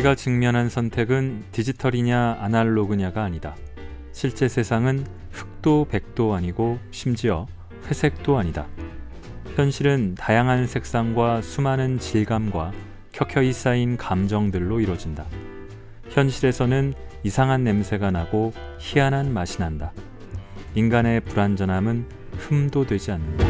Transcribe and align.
우리가 0.00 0.14
직면한 0.14 0.70
선택은 0.70 1.44
디지털이냐 1.52 2.38
아날로그냐가 2.40 3.22
아니다. 3.22 3.54
실제 4.12 4.48
세상은 4.48 5.04
흑도 5.30 5.88
백도 5.90 6.32
아니고 6.34 6.78
심지어 6.90 7.46
회색도 7.86 8.38
아니다. 8.38 8.66
현실은 9.56 10.14
다양한 10.14 10.66
색상과 10.66 11.42
수많은 11.42 11.98
질감과 11.98 12.72
켜켜이 13.12 13.52
쌓인 13.52 13.98
감정들로 13.98 14.80
이루어진다. 14.80 15.26
현실에서는 16.08 16.94
이상한 17.22 17.64
냄새가 17.64 18.10
나고 18.10 18.54
희한한 18.78 19.34
맛이 19.34 19.58
난다. 19.58 19.92
인간의 20.74 21.20
불완전함은 21.20 22.06
흠도 22.38 22.86
되지 22.86 23.12
않는다. 23.12 23.44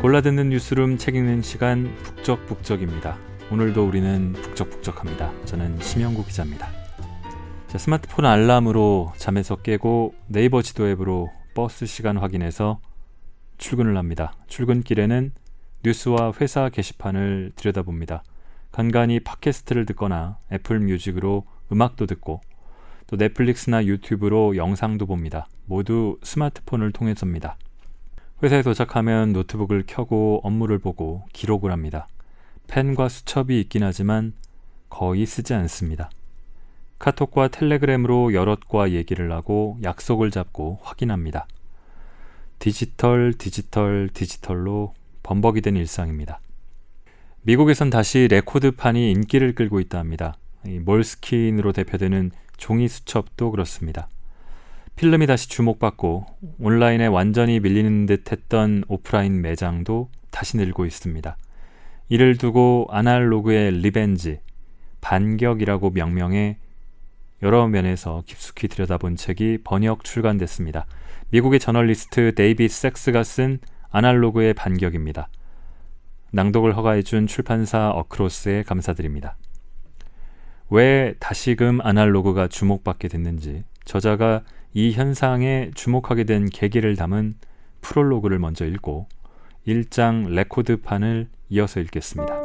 골라듣는 0.00 0.48
뉴스룸 0.48 0.96
책 0.96 1.16
읽는 1.16 1.42
시간 1.42 1.94
북적북적입니다. 2.02 3.33
오늘도 3.50 3.86
우리는 3.86 4.32
북적북적합니다. 4.32 5.44
저는 5.44 5.78
심영구 5.78 6.24
기자입니다. 6.24 6.66
자, 7.66 7.78
스마트폰 7.78 8.24
알람으로 8.24 9.12
잠에서 9.16 9.56
깨고 9.56 10.14
네이버 10.28 10.62
지도 10.62 10.88
앱으로 10.88 11.30
버스 11.54 11.84
시간 11.84 12.16
확인해서 12.16 12.80
출근을 13.58 13.98
합니다. 13.98 14.32
출근길에는 14.46 15.32
뉴스와 15.84 16.32
회사 16.40 16.70
게시판을 16.70 17.52
들여다봅니다. 17.54 18.22
간간히 18.72 19.20
팟캐스트를 19.20 19.84
듣거나 19.86 20.38
애플 20.50 20.80
뮤직으로 20.80 21.44
음악도 21.70 22.06
듣고 22.06 22.40
또 23.06 23.16
넷플릭스나 23.16 23.84
유튜브로 23.84 24.56
영상도 24.56 25.04
봅니다. 25.06 25.46
모두 25.66 26.18
스마트폰을 26.22 26.92
통해서입니다. 26.92 27.58
회사에 28.42 28.62
도착하면 28.62 29.32
노트북을 29.32 29.84
켜고 29.86 30.40
업무를 30.42 30.78
보고 30.78 31.24
기록을 31.34 31.70
합니다. 31.70 32.08
펜과 32.66 33.08
수첩이 33.08 33.60
있긴 33.60 33.82
하지만 33.82 34.32
거의 34.88 35.26
쓰지 35.26 35.54
않습니다. 35.54 36.10
카톡과 36.98 37.48
텔레그램으로 37.48 38.32
여럿과 38.34 38.92
얘기를 38.92 39.30
하고 39.32 39.78
약속을 39.82 40.30
잡고 40.30 40.78
확인합니다. 40.82 41.46
디지털, 42.58 43.34
디지털, 43.36 44.08
디지털로 44.12 44.94
범벅이 45.22 45.60
된 45.60 45.76
일상입니다. 45.76 46.40
미국에선 47.42 47.90
다시 47.90 48.26
레코드판이 48.30 49.10
인기를 49.10 49.54
끌고 49.54 49.80
있다 49.80 49.98
합니다. 49.98 50.34
몰스킨으로 50.62 51.72
대표되는 51.72 52.30
종이 52.56 52.88
수첩도 52.88 53.50
그렇습니다. 53.50 54.08
필름이 54.96 55.26
다시 55.26 55.48
주목받고 55.48 56.24
온라인에 56.58 57.06
완전히 57.06 57.60
밀리는 57.60 58.06
듯 58.06 58.32
했던 58.32 58.84
오프라인 58.88 59.42
매장도 59.42 60.08
다시 60.30 60.56
늘고 60.56 60.86
있습니다. 60.86 61.36
이를 62.08 62.36
두고 62.36 62.86
아날로그의 62.90 63.72
revenge, 63.72 64.40
반격이라고 65.00 65.90
명명해 65.90 66.58
여러 67.42 67.66
면에서 67.66 68.22
깊숙이 68.26 68.68
들여다본 68.68 69.16
책이 69.16 69.58
번역 69.64 70.04
출간됐습니다. 70.04 70.86
미국의 71.30 71.60
저널리스트 71.60 72.34
데이빗 72.34 72.70
섹스가 72.70 73.22
쓴 73.22 73.58
아날로그의 73.90 74.54
반격입니다. 74.54 75.28
낭독을 76.32 76.76
허가해준 76.76 77.26
출판사 77.26 77.90
어크로스에 77.90 78.62
감사드립니다. 78.62 79.36
왜 80.70 81.14
다시금 81.20 81.80
아날로그가 81.82 82.48
주목받게 82.48 83.08
됐는지 83.08 83.62
저자가 83.84 84.42
이 84.72 84.92
현상에 84.92 85.70
주목하게 85.74 86.24
된 86.24 86.46
계기를 86.46 86.96
담은 86.96 87.34
프롤로그를 87.82 88.38
먼저 88.38 88.66
읽고 88.66 89.06
1장 89.66 90.28
레코드판을 90.28 91.28
이어서 91.48 91.80
읽겠습니다. 91.80 92.42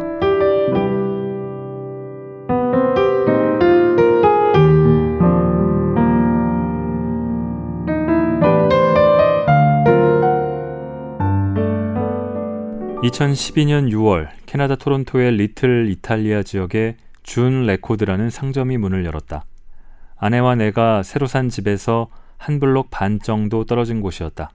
(2012년 13.02 13.90
6월) 13.92 14.30
캐나다 14.46 14.76
토론토의 14.76 15.32
리틀 15.32 15.90
이탈리아 15.90 16.44
지역에 16.44 16.96
준 17.24 17.66
레코드라는 17.66 18.30
상점이 18.30 18.78
문을 18.78 19.04
열었다. 19.06 19.44
아내와 20.18 20.56
내가 20.56 21.04
새로 21.04 21.28
산 21.28 21.50
집에서 21.50 22.10
한 22.38 22.60
블록 22.60 22.92
반 22.92 23.20
정도 23.20 23.66
떨어진 23.66 24.02
곳이었다. 24.02 24.52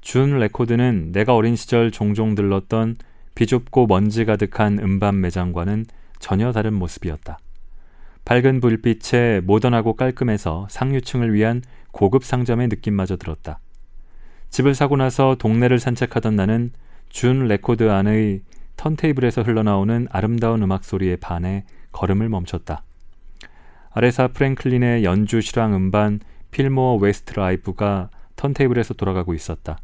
준 0.00 0.38
레코드는 0.38 1.12
내가 1.12 1.34
어린 1.34 1.56
시절 1.56 1.90
종종 1.90 2.34
들렀던 2.34 2.96
비좁고 3.34 3.86
먼지 3.86 4.24
가득한 4.24 4.78
음반 4.78 5.20
매장과는 5.20 5.86
전혀 6.18 6.52
다른 6.52 6.74
모습이었다. 6.74 7.38
밝은 8.24 8.60
불빛에 8.60 9.42
모던하고 9.44 9.94
깔끔해서 9.94 10.66
상류층을 10.70 11.32
위한 11.32 11.62
고급 11.92 12.24
상점의 12.24 12.68
느낌마저 12.68 13.16
들었다. 13.16 13.60
집을 14.50 14.74
사고 14.74 14.96
나서 14.96 15.36
동네를 15.36 15.78
산책하던 15.78 16.36
나는 16.36 16.72
준 17.08 17.46
레코드 17.46 17.90
안의 17.90 18.42
턴테이블에서 18.76 19.42
흘러나오는 19.42 20.06
아름다운 20.10 20.62
음악 20.62 20.84
소리에 20.84 21.16
반해 21.16 21.64
걸음을 21.92 22.28
멈췄다. 22.28 22.82
아레사 23.90 24.28
프랭클린의 24.28 25.04
연주 25.04 25.40
실황 25.40 25.74
음반 25.74 26.20
필모어 26.50 26.96
웨스트 26.96 27.34
라이브가 27.34 28.10
턴테이블에서 28.36 28.94
돌아가고 28.94 29.34
있었다. 29.34 29.78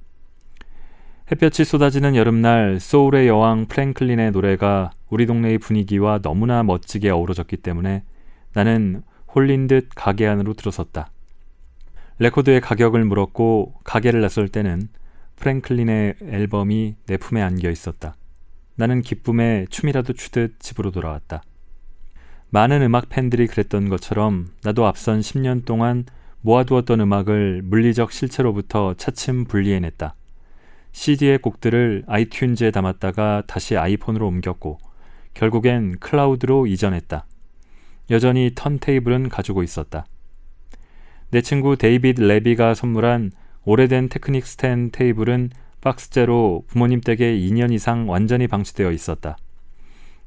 햇볕이 1.32 1.64
쏟아지는 1.64 2.16
여름날 2.16 2.78
소울의 2.78 3.28
여왕 3.28 3.64
프랭클린의 3.64 4.32
노래가 4.32 4.90
우리 5.08 5.24
동네의 5.24 5.56
분위기와 5.56 6.18
너무나 6.18 6.62
멋지게 6.62 7.08
어우러졌기 7.08 7.56
때문에 7.56 8.04
나는 8.52 9.02
홀린 9.34 9.66
듯 9.66 9.88
가게 9.94 10.26
안으로 10.26 10.52
들어섰다. 10.52 11.10
레코드의 12.18 12.60
가격을 12.60 13.06
물었고 13.06 13.72
가게를 13.84 14.20
나설 14.20 14.48
때는 14.48 14.88
프랭클린의 15.36 16.16
앨범이 16.20 16.96
내 17.06 17.16
품에 17.16 17.40
안겨 17.40 17.70
있었다. 17.70 18.16
나는 18.76 19.00
기쁨에 19.00 19.64
춤이라도 19.70 20.12
추듯 20.12 20.60
집으로 20.60 20.90
돌아왔다. 20.90 21.42
많은 22.50 22.82
음악 22.82 23.08
팬들이 23.08 23.46
그랬던 23.46 23.88
것처럼 23.88 24.50
나도 24.62 24.86
앞선 24.86 25.20
10년 25.20 25.64
동안 25.64 26.04
모아두었던 26.42 27.00
음악을 27.00 27.62
물리적 27.64 28.12
실체로부터 28.12 28.92
차츰 28.98 29.46
분리해냈다. 29.46 30.14
CD의 30.94 31.38
곡들을 31.38 32.04
아이튠즈에 32.06 32.72
담았다가 32.72 33.42
다시 33.48 33.76
아이폰으로 33.76 34.28
옮겼고 34.28 34.78
결국엔 35.34 35.98
클라우드로 35.98 36.68
이전했다. 36.68 37.26
여전히 38.10 38.52
턴테이블은 38.54 39.28
가지고 39.28 39.64
있었다. 39.64 40.06
내 41.30 41.40
친구 41.40 41.76
데이빗 41.76 42.20
레비가 42.20 42.74
선물한 42.74 43.32
오래된 43.64 44.08
테크닉스 44.08 44.46
턴테이블은 44.46 45.50
박스째로 45.80 46.64
부모님 46.68 47.00
댁에 47.00 47.36
2년 47.38 47.72
이상 47.72 48.08
완전히 48.08 48.46
방치되어 48.46 48.92
있었다. 48.92 49.36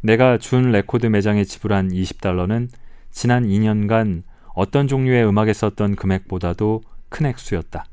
내가 0.01 0.37
준 0.37 0.71
레코드 0.71 1.07
매장에 1.07 1.45
지불한 1.45 1.89
20달러는 1.89 2.69
지난 3.09 3.45
2년간 3.47 4.23
어떤 4.53 4.87
종류의 4.87 5.25
음악에 5.27 5.53
썼던 5.53 5.95
금액보다도 5.95 6.81
큰 7.09 7.25
액수였다. 7.27 7.85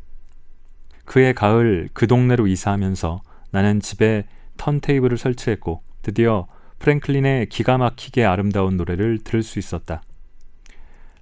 그해 1.04 1.32
가을 1.32 1.88
그 1.92 2.06
동네로 2.06 2.46
이사하면서 2.46 3.22
나는 3.50 3.80
집에 3.80 4.24
턴테이블을 4.56 5.18
설치했고 5.18 5.82
드디어 6.02 6.46
프랭클린의 6.78 7.46
기가 7.48 7.78
막히게 7.78 8.24
아름다운 8.24 8.76
노래를 8.76 9.18
들을 9.24 9.42
수 9.42 9.58
있었다. 9.58 10.02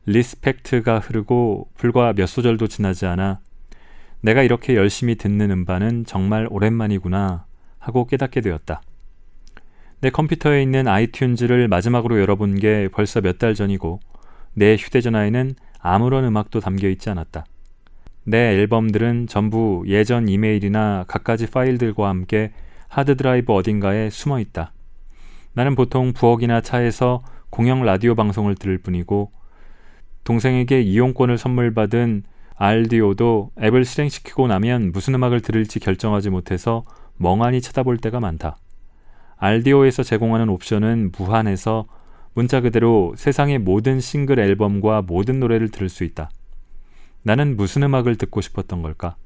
Respect가 0.07 0.99
흐르고 0.99 1.69
불과 1.77 2.13
몇 2.13 2.27
소절도 2.27 2.67
지나지 2.67 3.07
않아 3.07 3.41
내가 4.21 4.43
이렇게 4.43 4.75
열심히 4.75 5.15
듣는 5.17 5.51
음반은 5.51 6.05
정말 6.07 6.47
오랜만이구나 6.51 7.47
하고 7.79 8.07
깨닫게 8.07 8.41
되었다. 8.41 8.83
내 10.01 10.11
컴퓨터에 10.11 10.63
있는 10.63 10.85
아이튠즈를 10.85 11.69
마지막으로 11.69 12.21
열어본 12.21 12.59
게 12.59 12.89
벌써 12.93 13.21
몇 13.21 13.39
달 13.39 13.55
전이고 13.55 14.01
내 14.55 14.75
휴대전화에는 14.77 15.55
아무런 15.79 16.25
음악도 16.25 16.61
담겨 16.61 16.89
있지 16.89 17.09
않았다. 17.11 17.45
내 18.25 18.39
앨범들은 18.59 19.27
전부 19.27 19.83
예전 19.87 20.29
이메일이나 20.29 21.05
갖가지 21.09 21.51
파일들과 21.51 22.09
함께 22.09 22.53
하드드라이브 22.89 23.53
어딘가에 23.53 24.11
숨어 24.11 24.39
있다. 24.39 24.73
나는 25.55 25.75
보통 25.75 26.13
부엌이나 26.13 26.61
차에서 26.61 27.23
공영 27.51 27.85
라디오 27.85 28.15
방송을 28.15 28.55
들을 28.55 28.79
뿐이고 28.79 29.33
동생에게 30.25 30.81
이용권을 30.83 31.37
선물 31.37 31.75
받은 31.75 32.23
알디오도 32.55 33.51
앱을 33.61 33.85
실행시키고 33.85 34.47
나면 34.47 34.93
무슨 34.93 35.15
음악을 35.15 35.41
들을지 35.41 35.81
결정하지 35.81 36.31
못해서 36.31 36.85
멍하니 37.17 37.61
쳐다볼 37.61 37.99
때가 37.99 38.21
많다. 38.21 38.57
알디오에서 39.37 40.05
제공하는 40.05 40.49
옵션은 40.49 41.11
무한해서 41.19 41.87
문자 42.35 42.61
그대로 42.61 43.15
세상의 43.17 43.59
모든 43.59 44.01
싱글 44.01 44.39
앨범과 44.39 45.03
모든 45.03 45.41
노래를 45.41 45.71
들을 45.71 45.89
수 45.89 46.05
있다. 46.05 46.31
나는 47.23 47.57
무슨 47.57 47.83
음악을 47.83 48.17
듣고 48.17 48.41
싶었던 48.41 48.83
걸까? 48.83 49.17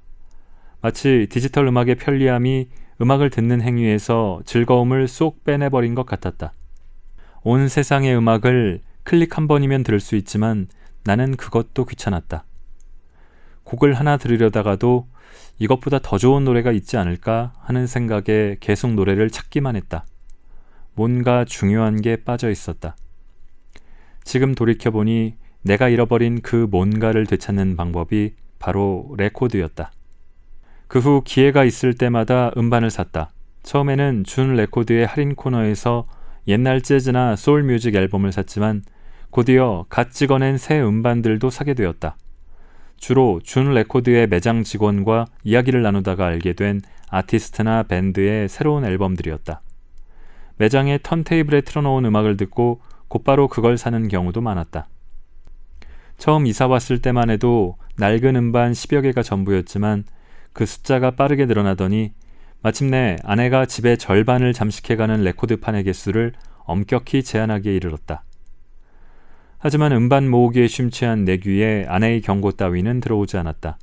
마치 0.81 1.27
디지털 1.31 1.67
음악의 1.67 1.97
편리함이 1.97 2.69
음악을 3.01 3.31
듣는 3.31 3.61
행위에서 3.61 4.41
즐거움을 4.45 5.09
쏙 5.09 5.45
빼내버린 5.45 5.95
것 5.95 6.07
같았다. 6.07 6.53
온 7.43 7.69
세상의 7.69 8.17
음악을 8.17 8.83
클릭 9.03 9.37
한 9.37 9.49
번이면 9.49 9.83
들을 9.83 10.01
수 10.01 10.17
있지만 10.17 10.69
나는 11.05 11.37
그것도 11.37 11.85
귀찮았다. 11.85 12.45
곡을 13.65 13.95
하나 13.95 14.17
들으려다가도 14.17 15.09
이것보다 15.59 15.99
더 16.01 16.19
좋은 16.19 16.45
노래가 16.45 16.73
있지 16.73 16.97
않을까 16.97 17.53
하는 17.61 17.87
생각에 17.87 18.57
계속 18.61 18.93
노래를 18.95 19.31
찾기만 19.31 19.77
했다. 19.77 20.05
뭔가 20.95 21.45
중요한 21.45 22.01
게 22.01 22.17
빠져 22.17 22.51
있었다. 22.51 22.97
지금 24.25 24.55
돌이켜보니 24.55 25.37
내가 25.63 25.89
잃어버린 25.89 26.41
그 26.43 26.67
뭔가를 26.71 27.27
되찾는 27.27 27.77
방법이 27.77 28.35
바로 28.59 29.15
레코드였다. 29.19 29.91
그 30.89 31.01
후 31.01 31.23
기회가 31.25 31.65
있을 31.65 31.95
때마다 31.95 32.53
음반을 32.57 32.91
샀다. 32.91 33.31
처음에는 33.65 34.25
준 34.25 34.55
레코드의 34.55 35.07
할인 35.07 35.35
코너에서 35.35 36.07
옛날 36.47 36.81
재즈나 36.81 37.35
소울 37.35 37.65
뮤직 37.65 37.97
앨범을 37.97 38.31
샀지만 38.31 38.83
곧이어 39.31 39.87
갓 39.89 40.13
찍어낸 40.13 40.57
새 40.57 40.81
음반들도 40.81 41.51
사게 41.51 41.75
되었다. 41.75 42.17
주로 42.97 43.41
준 43.43 43.75
레코드의 43.75 44.29
매장 44.29 44.63
직원과 44.63 45.27
이야기를 45.43 45.83
나누다가 45.83 46.27
알게 46.27 46.53
된 46.53 46.81
아티스트나 47.11 47.83
밴드의 47.85 48.49
새로운 48.49 48.85
앨범들이었다. 48.85 49.61
매장에 50.59 50.99
턴테이블에 51.03 51.63
틀어놓은 51.63 52.05
음악을 52.07 52.37
듣고 52.37 52.81
곧바로 53.09 53.49
그걸 53.49 53.77
사는 53.77 54.09
경우도 54.09 54.41
많았다. 54.41 54.89
처음 56.19 56.47
이사 56.47 56.67
왔을 56.67 57.01
때만 57.01 57.31
해도 57.31 57.77
낡은 57.97 58.37
음반 58.37 58.73
10여 58.73 59.03
개가 59.03 59.23
전부였지만 59.23 60.05
그 60.53 60.67
숫자가 60.67 61.13
빠르게 61.13 61.47
늘어나더니 61.47 62.13
마침내 62.63 63.17
아내가 63.23 63.67
집의 63.67 63.99
절반을 63.99 64.53
잠식해가는 64.53 65.23
레코드판의 65.23 65.85
개수를 65.85 66.33
엄격히 66.65 67.23
제한하기에 67.23 67.75
이르렀다. 67.77 68.25
하지만 69.59 69.93
음반 69.93 70.29
모으기에 70.29 70.67
심취한 70.67 71.25
내 71.25 71.37
귀에 71.39 71.87
아내의 71.89 72.23
경고 72.23 72.53
따위는 72.53 73.01
들어오지 73.01 73.37
않았다. 73.37 73.79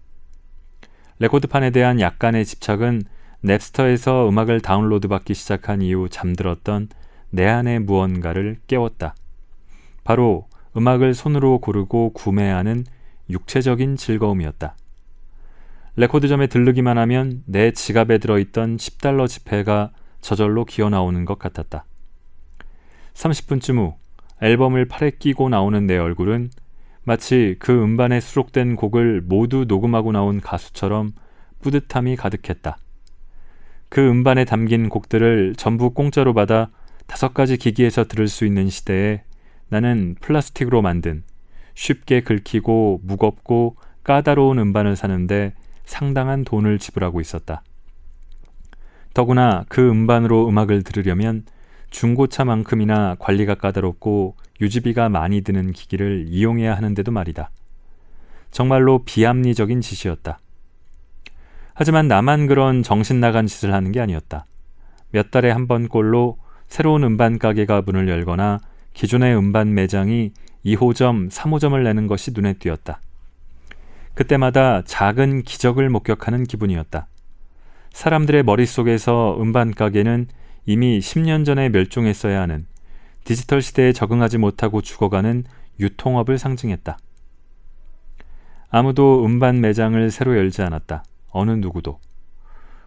레코드판에 1.20 1.70
대한 1.70 2.00
약간의 2.00 2.46
집착은 2.46 3.04
넵스터에서 3.42 4.30
음악을 4.30 4.62
다운로드 4.62 5.08
받기 5.08 5.34
시작한 5.34 5.82
이후 5.82 6.10
잠들었던 6.10 6.90
내 7.30 7.46
안의 7.48 7.80
무언가를 7.80 8.58
깨웠다. 8.68 9.16
바로 10.04 10.48
음악을 10.76 11.14
손으로 11.14 11.60
고르고 11.60 12.14
구매하는 12.14 12.86
육체적인 13.30 13.96
즐거움이었다. 13.96 14.76
레코드점에 15.96 16.48
들르기만 16.48 16.98
하면 16.98 17.44
내 17.46 17.72
지갑에 17.72 18.18
들어있던 18.18 18.78
10달러 18.78 19.28
지폐가 19.28 19.92
저절로 20.22 20.66
기어 20.66 20.90
나오는 20.90 21.24
것 21.26 21.38
같았다. 21.38 21.86
30분쯤 23.14 23.78
후 23.78 23.96
앨범을 24.42 24.88
팔에 24.88 25.12
끼고 25.12 25.50
나오는 25.50 25.86
내 25.86 25.98
얼굴은 25.98 26.50
마치 27.04 27.56
그 27.60 27.72
음반에 27.72 28.20
수록된 28.20 28.76
곡을 28.76 29.22
모두 29.22 29.66
녹음하고 29.68 30.12
나온 30.12 30.42
가수처럼 30.42 31.12
뿌듯함이 31.62 32.16
가득했다. 32.16 32.78
그 33.90 34.10
음반에 34.10 34.46
담긴 34.46 34.90
곡들을 34.90 35.54
전부 35.56 35.92
공짜로 35.92 36.34
받아 36.34 36.70
다섯 37.06 37.34
가지 37.34 37.58
기기에서 37.58 38.06
들을 38.06 38.28
수 38.28 38.46
있는 38.46 38.70
시대에 38.70 39.24
나는 39.74 40.16
플라스틱으로 40.22 40.84
만든 40.84 41.24
쉽게 41.74 42.22
긁히고 42.22 43.02
무겁고 43.04 43.76
까다로운 44.04 44.60
음반을 44.60 44.96
사는데 44.96 45.56
상당한 45.84 46.44
돈을 46.44 46.78
지불하고 46.78 47.20
있었다. 47.20 47.64
더구나 49.16 49.66
그 49.70 49.90
음반으로 49.90 50.48
음악을 50.48 50.84
들으려면 50.84 51.46
중고차만큼이나 51.90 53.16
관리가 53.18 53.56
까다롭고 53.56 54.36
유지비가 54.62 55.10
많이 55.10 55.42
드는 55.42 55.72
기기를 55.72 56.26
이용해야 56.28 56.78
하는데도 56.78 57.12
말이다. 57.12 57.50
정말로 58.52 59.04
비합리적인 59.04 59.82
짓이었다. 59.82 60.40
하지만 61.74 62.08
나만 62.08 62.46
그런 62.46 62.84
정신 62.84 63.20
나간 63.20 63.48
짓을 63.48 63.74
하는 63.74 63.92
게 63.92 64.00
아니었다. 64.00 64.46
몇 65.10 65.32
달에 65.32 65.50
한 65.50 65.66
번 65.66 65.88
꼴로 65.88 66.38
새로운 66.68 67.04
음반 67.04 67.40
가게가 67.40 67.82
문을 67.82 68.08
열거나 68.08 68.60
기존의 68.94 69.36
음반 69.36 69.74
매장이 69.74 70.32
2호점, 70.66 71.30
3호점을 71.30 71.82
내는 71.84 72.08
것이 72.08 72.32
눈에 72.32 72.54
띄었다. 72.54 73.02
그때마다 74.14 74.84
작은 74.84 75.42
기적을 75.42 75.90
목격하는 75.90 76.44
기분이었다. 76.44 77.08
사람들의 77.92 78.44
머릿속에서 78.44 79.38
음반 79.40 79.74
가게는 79.74 80.28
이미 80.66 81.00
10년 81.00 81.46
전에 81.46 81.70
멸종했어야 81.70 82.42
하는 82.42 82.66
디지털 83.24 83.62
시대에 83.62 83.92
적응하지 83.92 84.38
못하고 84.38 84.82
죽어가는 84.82 85.46
유통업을 85.80 86.38
상징했다. 86.38 86.98
아무도 88.70 89.26
음반 89.26 89.62
매장을 89.62 90.10
새로 90.12 90.36
열지 90.36 90.62
않았다. 90.62 91.04
어느 91.30 91.52
누구도. 91.52 92.00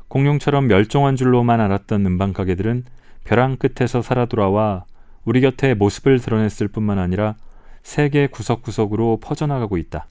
공룡처럼 0.08 0.68
멸종한 0.68 1.16
줄로만 1.16 1.60
알았던 1.60 2.06
음반 2.06 2.32
가게들은 2.32 2.84
벼랑 3.24 3.56
끝에서 3.56 4.02
살아 4.02 4.26
돌아와 4.26 4.84
우리 5.26 5.40
곁에 5.40 5.74
모습을 5.74 6.20
드러냈을 6.20 6.68
뿐만 6.68 6.98
아니라 6.98 7.34
세계 7.82 8.28
구석구석으로 8.28 9.18
퍼져나가고 9.20 9.76
있다. 9.76 10.06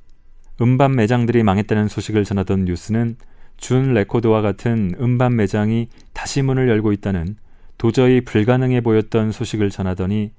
음반 0.62 0.96
매장들이 0.96 1.42
망했다는 1.42 1.88
소식을 1.88 2.26
전하던 2.26 2.66
뉴스는 2.66 3.18
준 3.58 3.94
레코드와 3.94 4.42
같은 4.42 4.94
음반 5.00 5.36
매장이 5.36 5.88
다시 6.14 6.42
문을 6.42 6.68
열고 6.70 6.92
있다는 6.92 7.38
도저히 7.78 8.22
불가능해 8.22 8.82
보였던 8.82 9.32
소식을 9.32 9.70
전하더니 9.70 10.32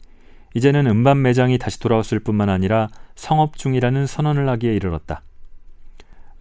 이제는 0.55 0.87
음반 0.87 1.22
매장이 1.22 1.58
다시 1.58 1.81
돌아왔을 1.81 2.20
뿐만 2.20 2.49
아니라 2.49 2.88
성업 3.14 3.56
중이라는 3.56 4.06
선언을 4.06 4.49
하기에 4.49 4.75
이르렀다. 4.75 5.22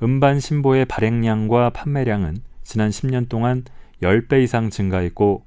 음반 0.03 0.41
신보의 0.41 0.85
발행량과 0.85 1.69
판매량은 1.69 2.37
지난 2.63 2.89
10년 2.89 3.29
동안 3.29 3.63
10배 4.01 4.43
이상 4.43 4.69
증가했고 4.69 5.45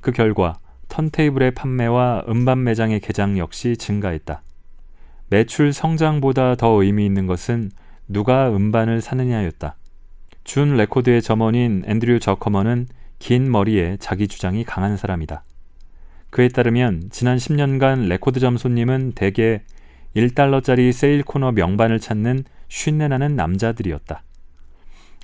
그 0.00 0.12
결과 0.12 0.58
턴테이블의 0.88 1.52
판매와 1.52 2.24
음반 2.28 2.64
매장의 2.64 3.00
개장 3.00 3.38
역시 3.38 3.76
증가했다. 3.76 4.42
매출 5.30 5.72
성장보다 5.72 6.56
더 6.56 6.82
의미 6.82 7.04
있는 7.04 7.26
것은 7.26 7.70
누가 8.08 8.48
음반을 8.50 9.00
사느냐였다. 9.00 9.76
준 10.44 10.76
레코드의 10.76 11.20
점원인 11.20 11.84
앤드류 11.86 12.20
저커먼은 12.20 12.86
긴 13.18 13.50
머리에 13.50 13.98
자기 14.00 14.28
주장이 14.28 14.64
강한 14.64 14.96
사람이다. 14.96 15.42
그에 16.30 16.48
따르면 16.48 17.08
지난 17.10 17.36
10년간 17.36 18.08
레코드점 18.08 18.56
손님은 18.56 19.12
대개 19.14 19.62
1달러짜리 20.16 20.92
세일 20.92 21.22
코너 21.22 21.52
명반을 21.52 22.00
찾는 22.00 22.44
쉰내나는 22.68 23.36
남자들이었다. 23.36 24.22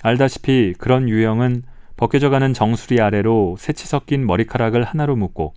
알다시피 0.03 0.75
그런 0.77 1.09
유형은 1.09 1.63
벗겨져가는 1.97 2.53
정수리 2.53 3.01
아래로 3.01 3.55
새치 3.57 3.87
섞인 3.87 4.25
머리카락을 4.25 4.83
하나로 4.83 5.15
묶고 5.15 5.53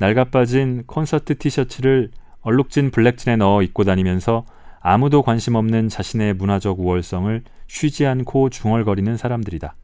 낡아빠진 0.00 0.84
콘서트 0.86 1.36
티셔츠를 1.36 2.10
얼룩진 2.40 2.90
블랙진에 2.90 3.36
넣어 3.36 3.62
입고 3.62 3.84
다니면서 3.84 4.46
아무도 4.80 5.22
관심 5.22 5.56
없는 5.56 5.90
자신의 5.90 6.34
문화적 6.34 6.80
우월성을 6.80 7.42
쉬지 7.66 8.06
않고 8.06 8.48
중얼거리는 8.48 9.14
사람들이다. 9.18 9.76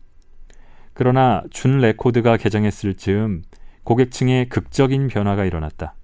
그러나 0.95 1.43
준 1.51 1.81
레코드가 1.81 2.39
개장했을 2.39 2.95
즈음 2.95 3.43
고객층에 3.85 4.47
극적인 4.47 5.09
변화가 5.09 5.45
일어났다. 5.45 5.95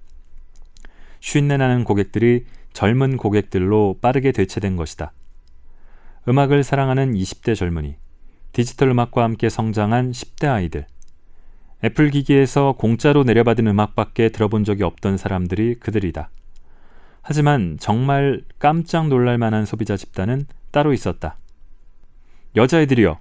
쉰내 1.21 1.57
나는 1.57 1.85
고객들이 1.85 2.45
젊은 2.75 3.16
고객들로 3.16 3.97
빠르게 4.02 4.33
대체된 4.33 4.76
것이다. 4.76 5.12
음악을 6.28 6.64
사랑하는 6.64 7.14
20대 7.14 7.57
젊은이, 7.57 7.97
디지털 8.52 8.90
음악과 8.90 9.25
함께 9.25 9.49
성장한 9.49 10.12
10대 10.12 10.49
아이들, 10.49 10.87
애플 11.84 12.10
기기에서 12.10 12.74
공짜로 12.78 13.24
내려받은 13.24 13.66
음악밖에 13.66 14.28
들어본 14.28 14.64
적이 14.64 14.84
없던 14.84 15.16
사람들이 15.16 15.76
그들이다. 15.80 16.30
하지만 17.22 17.76
정말 17.80 18.42
깜짝 18.58 19.08
놀랄 19.08 19.36
만한 19.38 19.64
소비자 19.64 19.96
집단은 19.96 20.46
따로 20.70 20.92
있었다. 20.92 21.36
여자애들이요. 22.54 23.18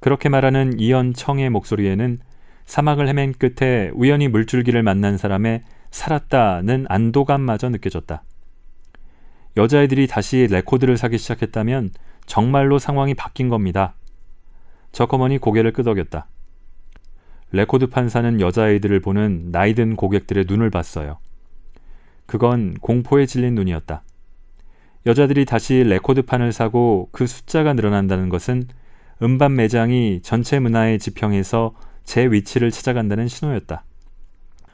그렇게 0.00 0.28
말하는 0.28 0.78
이언 0.78 1.04
청의 1.04 1.50
목소리에는 1.50 2.20
사막을 2.64 3.08
헤맨 3.08 3.34
끝에 3.34 3.90
우연히 3.94 4.28
물줄기를 4.28 4.82
만난 4.82 5.18
사람의 5.18 5.62
살았다는 5.90 6.86
안도감마저 6.88 7.68
느껴졌다. 7.68 8.22
여자애들이 9.56 10.06
다시 10.06 10.46
레코드를 10.50 10.96
사기 10.96 11.18
시작했다면 11.18 11.90
정말로 12.26 12.78
상황이 12.78 13.14
바뀐 13.14 13.48
겁니다. 13.48 13.94
저커먼이 14.92 15.38
고개를 15.38 15.72
끄덕였다. 15.72 16.28
레코드판 17.56 17.86
사는 17.86 18.40
여자아이들을 18.40 19.00
보는 19.00 19.48
나이든 19.50 19.96
고객들의 19.96 20.44
눈을 20.46 20.70
봤어요. 20.70 21.18
그건 22.26 22.74
공포에 22.74 23.24
질린 23.24 23.54
눈이었다. 23.54 24.02
여자들이 25.06 25.46
다시 25.46 25.82
레코드판을 25.84 26.52
사고 26.52 27.08
그 27.12 27.26
숫자가 27.26 27.72
늘어난다는 27.72 28.28
것은 28.28 28.64
음반 29.22 29.56
매장이 29.56 30.20
전체 30.22 30.58
문화의 30.58 30.98
지평에서 30.98 31.74
제 32.04 32.26
위치를 32.26 32.70
찾아간다는 32.70 33.26
신호였다. 33.26 33.84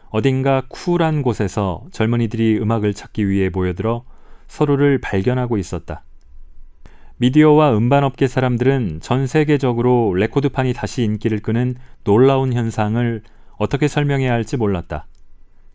어딘가 0.09 0.63
쿨한 0.69 1.23
곳에서 1.23 1.87
젊은이들이 1.93 2.59
음악을 2.61 2.95
찾기 2.95 3.29
위해 3.29 3.49
모여들어 3.49 4.05
서로를 4.49 5.01
발견하고 5.01 5.57
있었다. 5.57 6.03
미디어와 7.23 7.77
음반업계 7.77 8.27
사람들은 8.27 8.99
전 9.01 9.29
세계적으로 9.29 10.13
레코드판이 10.13 10.73
다시 10.73 11.05
인기를 11.05 11.39
끄는 11.39 11.77
놀라운 12.03 12.53
현상을 12.53 13.23
어떻게 13.59 13.87
설명해야 13.87 14.33
할지 14.33 14.57
몰랐다. 14.57 15.07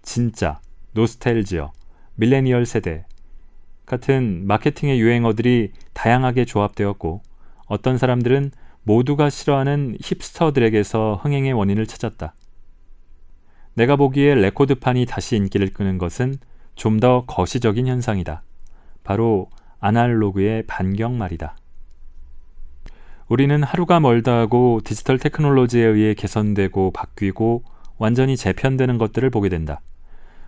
진짜, 0.02 0.60
노스탤지어, 0.92 1.72
밀레니얼 2.16 2.66
세대 2.66 3.06
같은 3.86 4.46
마케팅의 4.46 5.00
유행어들이 5.00 5.72
다양하게 5.94 6.44
조합되었고 6.44 7.22
어떤 7.68 7.98
사람들은 7.98 8.52
모두가 8.84 9.30
싫어하는 9.30 9.96
힙스터들에게서 10.04 11.22
흥행의 11.24 11.54
원인을 11.54 11.88
찾았다. 11.88 12.36
내가 13.76 13.96
보기에 13.96 14.36
레코드판이 14.36 15.06
다시 15.06 15.38
인기를 15.38 15.70
끄는 15.70 15.98
것은 15.98 16.40
좀 16.76 17.00
더 17.00 17.24
거시적인 17.26 17.88
현상이다. 17.88 18.44
바로 19.06 19.50
아날로그의 19.80 20.64
반격 20.68 21.18
말이다. 21.18 21.56
우리는 23.28 23.62
하루가 23.62 24.00
멀다 24.00 24.40
하고 24.40 24.80
디지털 24.84 25.20
테크놀로지에 25.20 25.84
의해 25.86 26.14
개선되고 26.14 26.92
바뀌고 26.92 27.64
완전히 27.98 28.38
재편되는 28.38 28.98
것들을 28.98 29.30
보게 29.30 29.50
된다. 29.50 29.82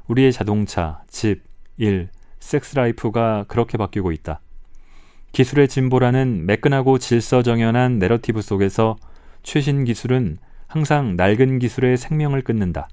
우리의 0.07 0.31
자동차, 0.31 1.01
집, 1.07 1.43
일, 1.77 2.09
섹스 2.39 2.75
라이프가 2.75 3.45
그렇게 3.47 3.77
바뀌고 3.77 4.11
있다. 4.11 4.39
기술의 5.31 5.67
진보라는 5.67 6.45
매끈하고 6.45 6.97
질서정연한 6.97 7.99
내러티브 7.99 8.41
속에서 8.41 8.95
최신 9.43 9.83
기술은 9.83 10.37
항상 10.67 11.15
낡은 11.15 11.59
기술의 11.59 11.97
생명을 11.97 12.41
끊는다. 12.41 12.87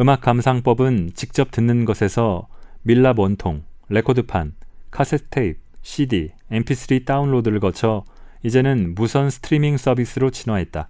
음악 0.00 0.20
감상법은 0.20 1.12
직접 1.14 1.50
듣는 1.50 1.84
것에서 1.84 2.48
밀랍 2.82 3.18
원통, 3.18 3.62
레코드판, 3.88 4.52
카세트 4.94 5.24
테이프, 5.28 5.58
CD, 5.82 6.30
mp3 6.52 7.04
다운로드를 7.04 7.58
거쳐 7.58 8.04
이제는 8.44 8.94
무선 8.94 9.28
스트리밍 9.28 9.76
서비스로 9.76 10.30
진화했다. 10.30 10.88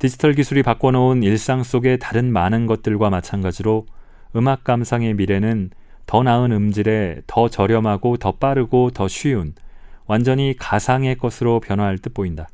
디지털 0.00 0.32
기술이 0.32 0.64
바꿔놓은 0.64 1.22
일상 1.22 1.62
속의 1.62 2.00
다른 2.00 2.32
많은 2.32 2.66
것들과 2.66 3.08
마찬가지로 3.08 3.86
음악 4.34 4.64
감상의 4.64 5.14
미래는 5.14 5.70
더 6.06 6.24
나은 6.24 6.50
음질에 6.50 7.22
더 7.28 7.48
저렴하고 7.48 8.16
더 8.16 8.32
빠르고 8.32 8.90
더 8.90 9.06
쉬운 9.06 9.54
완전히 10.06 10.56
가상의 10.58 11.18
것으로 11.18 11.60
변화할 11.60 11.98
듯 11.98 12.14
보인다. 12.14 12.48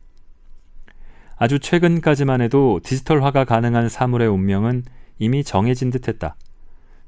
아주 1.36 1.58
최근까지만 1.58 2.42
해도 2.42 2.80
디지털화가 2.84 3.46
가능한 3.46 3.88
사물의 3.88 4.28
운명은 4.28 4.82
이미 5.18 5.42
정해진 5.42 5.88
듯 5.88 6.06
했다. 6.06 6.36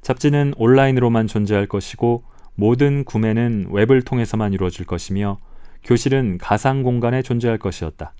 잡지는 0.01 0.55
온라인으로만 0.57 1.27
존재할 1.27 1.67
것이고 1.67 2.23
모든 2.57 3.03
구매는 3.03 3.67
웹을 3.69 4.01
통해서만 4.01 4.51
이루어질 4.51 4.85
것이며 4.85 5.37
교실은 5.83 6.39
가상 6.39 6.81
공간에 6.81 7.21
존재할 7.21 7.59
것이었다. 7.59 8.13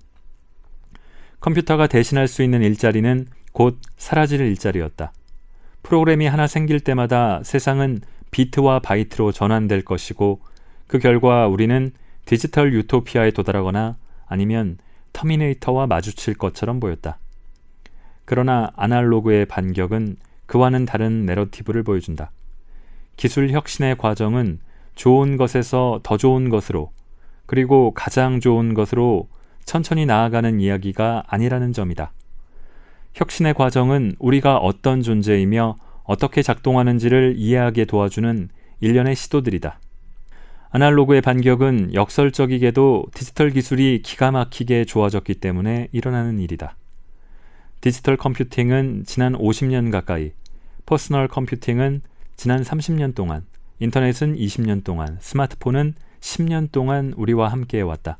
컴퓨터가 1.42 1.88
대신할 1.88 2.28
수 2.28 2.44
있는 2.44 2.62
일자리는 2.62 3.26
곧 3.52 3.80
사라질 3.98 4.42
일자리였다. 4.42 5.12
프로그램이 5.82 6.28
하나 6.28 6.46
생길 6.46 6.80
때마다 6.80 7.42
세상은 7.44 8.00
비트와 8.30 8.80
바이트로 8.80 9.32
전환될 9.32 9.84
것이고 9.84 10.42
그 10.86 11.00
결과 11.00 11.48
우리는 11.48 11.92
디지털 12.26 12.74
유토피아에 12.74 13.32
도달하거나 13.32 13.98
아니면 14.28 14.78
터미네이터와 15.14 15.88
마주칠 15.88 16.36
것처럼 16.36 16.80
보였다. 16.80 17.18
그러나 18.26 18.70
아날로그의 18.76 19.46
반격은 19.46 20.18
그와는 20.46 20.86
다른 20.86 21.26
내러티브를 21.26 21.82
보여준다. 21.82 22.32
기술 23.18 23.50
혁신의 23.50 23.98
과정은 23.98 24.60
좋은 24.96 25.38
것에서 25.38 26.00
더 26.04 26.18
좋은 26.18 26.50
것으로 26.50 26.92
그리고 27.46 27.92
가장 27.94 28.40
좋은 28.40 28.74
것으로 28.74 29.28
천천히 29.66 30.06
나아가는 30.06 30.60
이야기가 30.60 31.24
아니라는 31.28 31.74
점이다. 31.74 32.14
혁신의 33.16 33.56
과정은 33.56 34.16
우리가 34.20 34.58
어떤 34.58 35.02
존재이며 35.02 35.76
어떻게 36.04 36.42
작동하는지를 36.42 37.36
이해하게 37.38 37.86
도와주는 37.86 38.50
일련의 38.80 39.16
시도들이다. 39.16 39.80
아날로그의 40.70 41.22
반격은 41.22 41.94
역설적이게도 41.94 43.06
디지털 43.14 43.50
기술이 43.50 44.02
기가 44.04 44.32
막히게 44.32 44.86
좋아졌기 44.86 45.36
때문에 45.36 45.88
일어나는 45.92 46.40
일이다. 46.40 46.76
디지털 47.82 48.18
컴퓨팅은 48.18 49.04
지난 49.06 49.34
50년 49.34 49.92
가까이, 49.92 50.34
퍼스널 50.86 51.28
컴퓨팅은 51.28 52.02
지난 52.38 52.62
30년 52.62 53.16
동안, 53.16 53.44
인터넷은 53.80 54.36
20년 54.36 54.84
동안, 54.84 55.18
스마트폰은 55.20 55.96
10년 56.20 56.72
동안 56.72 57.16
우리와 57.18 57.48
함께 57.48 57.80
해왔다. 57.80 58.20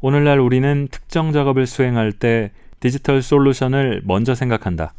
오늘날 0.00 0.40
우리는 0.40 0.88
특정 0.90 1.32
작업을 1.32 1.66
수행할 1.66 2.12
때 2.12 2.50
디지털 2.80 3.20
솔루션을 3.20 4.00
먼저 4.04 4.34
생각한다. 4.34 4.94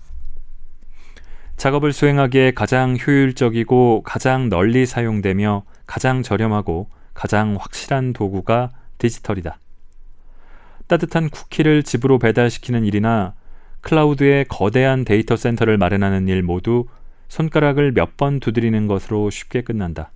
작업을 1.58 1.92
수행하기에 1.92 2.52
가장 2.52 2.96
효율적이고 2.96 4.04
가장 4.06 4.50
널리 4.50 4.86
사용되며 4.86 5.64
가장 5.88 6.22
저렴하고 6.22 6.90
가장 7.16 7.58
확실한 7.60 8.14
도구가 8.14 8.70
디지털이다. 9.00 9.58
따뜻한 10.86 11.32
쿠키를 11.32 11.82
집으로 11.82 12.20
배달시키는 12.20 12.86
일이나 12.86 13.34
클라우드에 13.82 14.46
거대한 14.48 15.06
데이터 15.06 15.36
센터를 15.36 15.80
마련하는 15.80 16.28
일 16.28 16.44
모두 16.44 16.86
손가락을 17.28 17.92
몇 17.92 18.18
번 18.18 18.40
두드리는 18.40 18.88
것으로 18.88 19.30
쉽게 19.30 19.62
끝난다. 19.62 20.12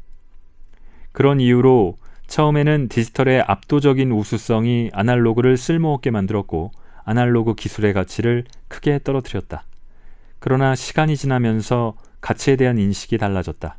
그런 1.11 1.39
이유로 1.39 1.97
처음에는 2.27 2.87
디지털의 2.87 3.41
압도적인 3.41 4.11
우수성이 4.11 4.89
아날로그를 4.93 5.57
쓸모없게 5.57 6.11
만들었고 6.11 6.71
아날로그 7.03 7.55
기술의 7.55 7.93
가치를 7.93 8.45
크게 8.69 8.99
떨어뜨렸다. 9.03 9.65
그러나 10.39 10.75
시간이 10.75 11.17
지나면서 11.17 11.95
가치에 12.21 12.55
대한 12.55 12.77
인식이 12.77 13.17
달라졌다. 13.17 13.77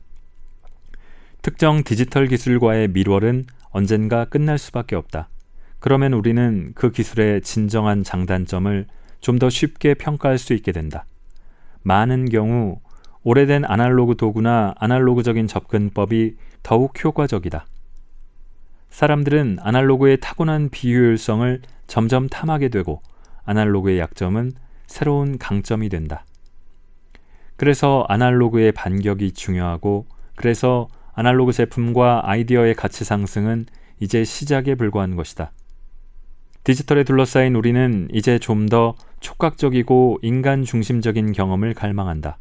특정 1.41 1.83
디지털 1.83 2.27
기술과의 2.29 2.89
밀월은 2.89 3.47
언젠가 3.71 4.25
끝날 4.27 4.59
수밖에 4.59 4.95
없다. 4.95 5.29
그러면 5.81 6.13
우리는 6.13 6.73
그 6.75 6.93
기술의 6.93 7.41
진정한 7.43 8.05
장단점을 8.05 8.87
좀 9.21 9.39
더 9.39 9.49
쉽게 9.49 9.95
평가할 9.95 10.37
수 10.39 10.53
있게 10.53 10.73
된다. 10.73 11.07
많은 11.83 12.29
경우 12.29 12.81
오래된 13.25 13.65
아날로그 13.65 14.17
도구나 14.17 14.75
아날로그적인 14.79 15.47
접근법이 15.47 16.37
더욱 16.63 16.93
효과적이다. 17.05 17.67
사람들은 18.91 19.59
아날로그의 19.61 20.19
타고난 20.21 20.69
비효율성을 20.69 21.63
점점 21.87 22.29
탐하게 22.29 22.69
되고 22.69 23.01
아날로그의 23.45 23.99
약점은 23.99 24.53
새로운 24.87 25.39
강점이 25.39 25.89
된다. 25.89 26.25
그래서 27.57 28.05
아날로그의 28.09 28.73
반격이 28.73 29.33
중요하고 29.33 30.07
그래서 30.35 30.89
아날로그 31.15 31.53
제품과 31.53 32.23
아이디어의 32.25 32.75
가치 32.75 33.05
상승은 33.05 33.67
이제 34.01 34.25
시작에 34.25 34.75
불과한 34.75 35.17
것이다. 35.17 35.53
디지털에 36.65 37.05
둘러싸인 37.05 37.55
우리는 37.55 38.09
이제 38.13 38.39
좀 38.39 38.67
더 38.67 38.95
촉각적이고 39.21 40.19
인간 40.23 40.65
중심적인 40.65 41.33
경험을 41.33 41.75
갈망한다. 41.75 42.39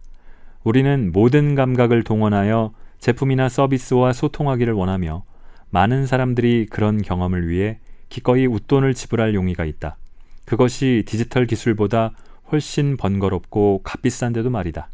우리는 0.63 1.11
모든 1.11 1.55
감각을 1.55 2.03
동원하여 2.03 2.73
제품이나 2.99 3.49
서비스와 3.49 4.13
소통하기를 4.13 4.73
원하며 4.73 5.23
많은 5.71 6.05
사람들이 6.05 6.67
그런 6.69 7.01
경험을 7.01 7.47
위해 7.47 7.79
기꺼이 8.09 8.45
웃돈을 8.45 8.93
지불할 8.93 9.33
용의가 9.33 9.65
있다. 9.65 9.97
그것이 10.45 11.03
디지털 11.07 11.47
기술보다 11.47 12.11
훨씬 12.51 12.97
번거롭고 12.97 13.81
값비싼데도 13.83 14.49
말이다. 14.49 14.89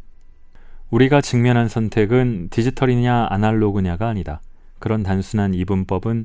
우리가 0.90 1.20
직면한 1.20 1.68
선택은 1.68 2.48
디지털이냐 2.50 3.26
아날로그냐가 3.28 4.08
아니다. 4.08 4.40
그런 4.78 5.02
단순한 5.02 5.52
이분법은 5.52 6.24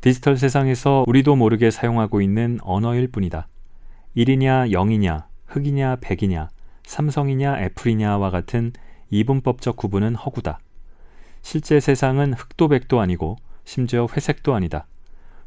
디지털 0.00 0.36
세상에서 0.36 1.04
우리도 1.08 1.36
모르게 1.36 1.70
사용하고 1.70 2.22
있는 2.22 2.58
언어일 2.62 3.08
뿐이다. 3.08 3.48
1이냐 4.16 4.70
0이냐, 4.70 5.24
흑이냐 5.46 5.96
백이냐, 6.00 6.48
삼성이냐 6.88 7.58
애플이냐와 7.60 8.30
같은 8.30 8.72
이분법적 9.10 9.76
구분은 9.76 10.14
허구다. 10.14 10.58
실제 11.42 11.80
세상은 11.80 12.32
흑도 12.32 12.68
백도 12.68 12.98
아니고 12.98 13.36
심지어 13.64 14.08
회색도 14.10 14.54
아니다. 14.54 14.86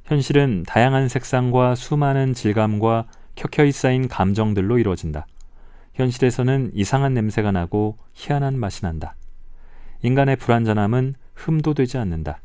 현실은 0.05 0.63
다양한 0.67 1.07
색상과 1.09 1.73
수많은 1.73 2.35
질감과 2.35 3.07
켜켜이 3.35 3.71
쌓인 3.71 4.07
감정들로 4.07 4.77
이루어진다. 4.77 5.25
현실에서는 5.95 6.71
이상한 6.75 7.15
냄새가 7.15 7.51
나고 7.51 7.97
희한한 8.13 8.59
맛이 8.59 8.83
난다. 8.83 9.15
인간의 10.03 10.35
불완전함은 10.35 11.15
흠도 11.33 11.73
되지 11.73 11.97
않는다. 11.97 12.39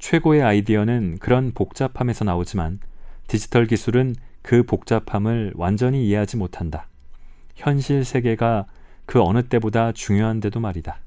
최고의 0.00 0.42
아이디어는 0.42 1.18
그런 1.20 1.52
복잡함에서 1.54 2.24
나오지만 2.24 2.80
디지털 3.28 3.66
기술은 3.66 4.16
그 4.42 4.64
복잡함을 4.64 5.52
완전히 5.54 6.08
이해하지 6.08 6.36
못한다. 6.38 6.88
현실 7.56 8.04
세계가 8.04 8.66
그 9.06 9.20
어느 9.20 9.42
때보다 9.42 9.92
중요한데도 9.92 10.60
말이다. 10.60 11.00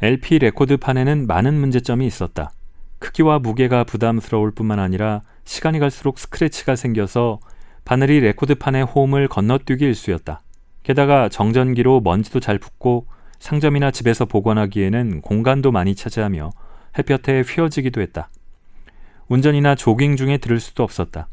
LP 0.00 0.38
레코드판에는 0.38 1.26
많은 1.26 1.54
문제점이 1.54 2.06
있었다. 2.06 2.52
크기와 2.98 3.38
무게가 3.38 3.84
부담스러울 3.84 4.52
뿐만 4.52 4.78
아니라 4.78 5.22
시간이 5.44 5.78
갈수록 5.78 6.18
스크래치가 6.18 6.76
생겨서 6.76 7.40
바늘이 7.84 8.20
레코드판의 8.20 8.84
홈을 8.84 9.28
건너뛰기 9.28 9.84
일쑤였다. 9.84 10.40
게다가 10.82 11.28
정전기로 11.28 12.00
먼지도 12.00 12.40
잘 12.40 12.58
붙고 12.58 13.06
상점이나 13.38 13.90
집에서 13.90 14.24
보관하기에는 14.24 15.20
공간도 15.20 15.72
많이 15.72 15.94
차지하며 15.94 16.50
햇볕에 16.98 17.42
휘어지기도 17.42 18.00
했다. 18.00 18.28
운전이나 19.28 19.74
조깅 19.74 20.16
중에 20.16 20.38
들을 20.38 20.60
수도 20.60 20.82
없었다. 20.82 21.28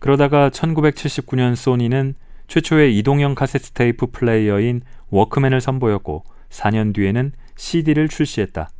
그러다가 0.00 0.50
1979년 0.50 1.54
소니는 1.54 2.14
최초의 2.48 2.98
이동형 2.98 3.36
카세트 3.36 3.70
테이프 3.70 4.06
플레이어인 4.06 4.82
워크맨을 5.10 5.60
선보였고 5.60 6.24
4년 6.48 6.92
뒤에는 6.94 7.32
CD를 7.54 8.08
출시했다. 8.08 8.70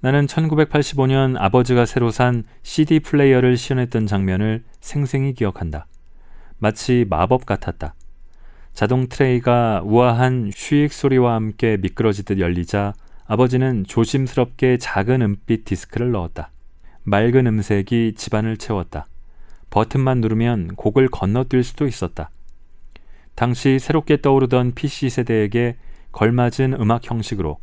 나는 0.00 0.26
1985년 0.26 1.36
아버지가 1.38 1.84
새로 1.84 2.10
산 2.10 2.44
CD 2.62 3.00
플레이어를 3.00 3.56
시연했던 3.56 4.06
장면을 4.06 4.64
생생히 4.80 5.34
기억한다. 5.34 5.86
마치 6.58 7.04
마법 7.08 7.44
같았다. 7.44 7.94
자동 8.72 9.08
트레이가 9.08 9.82
우아한 9.84 10.50
쉬익 10.54 10.92
소리와 10.92 11.34
함께 11.34 11.76
미끄러지듯 11.76 12.38
열리자 12.38 12.94
아버지는 13.26 13.84
조심스럽게 13.84 14.78
작은 14.78 15.20
은빛 15.20 15.64
디스크를 15.64 16.10
넣었다. 16.12 16.50
맑은 17.02 17.46
음색이 17.46 18.14
집안을 18.16 18.56
채웠다. 18.56 19.06
버튼만 19.72 20.20
누르면 20.20 20.76
곡을 20.76 21.08
건너뛸 21.08 21.62
수도 21.62 21.86
있었다. 21.86 22.30
당시 23.34 23.78
새롭게 23.78 24.20
떠오르던 24.20 24.72
PC 24.74 25.08
세대에게 25.08 25.76
걸맞은 26.12 26.74
음악 26.78 27.10
형식으로 27.10 27.58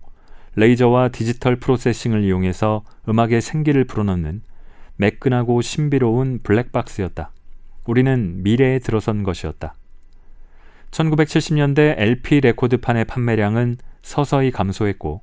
레이저와 0.56 1.10
디지털 1.10 1.58
프로세싱을 1.58 2.24
이용해서 2.24 2.84
음악에 3.08 3.40
생기를 3.40 3.86
불어넣는 3.86 4.42
매끈하고 4.98 5.62
신비로운 5.62 6.40
블랙박스였다. 6.42 7.32
우리는 7.86 8.42
미래에 8.42 8.80
들어선 8.80 9.22
것이었다. 9.22 9.76
1970년대 10.90 11.94
LP 11.96 12.42
레코드판의 12.42 13.06
판매량은 13.06 13.78
서서히 14.02 14.50
감소했고 14.50 15.22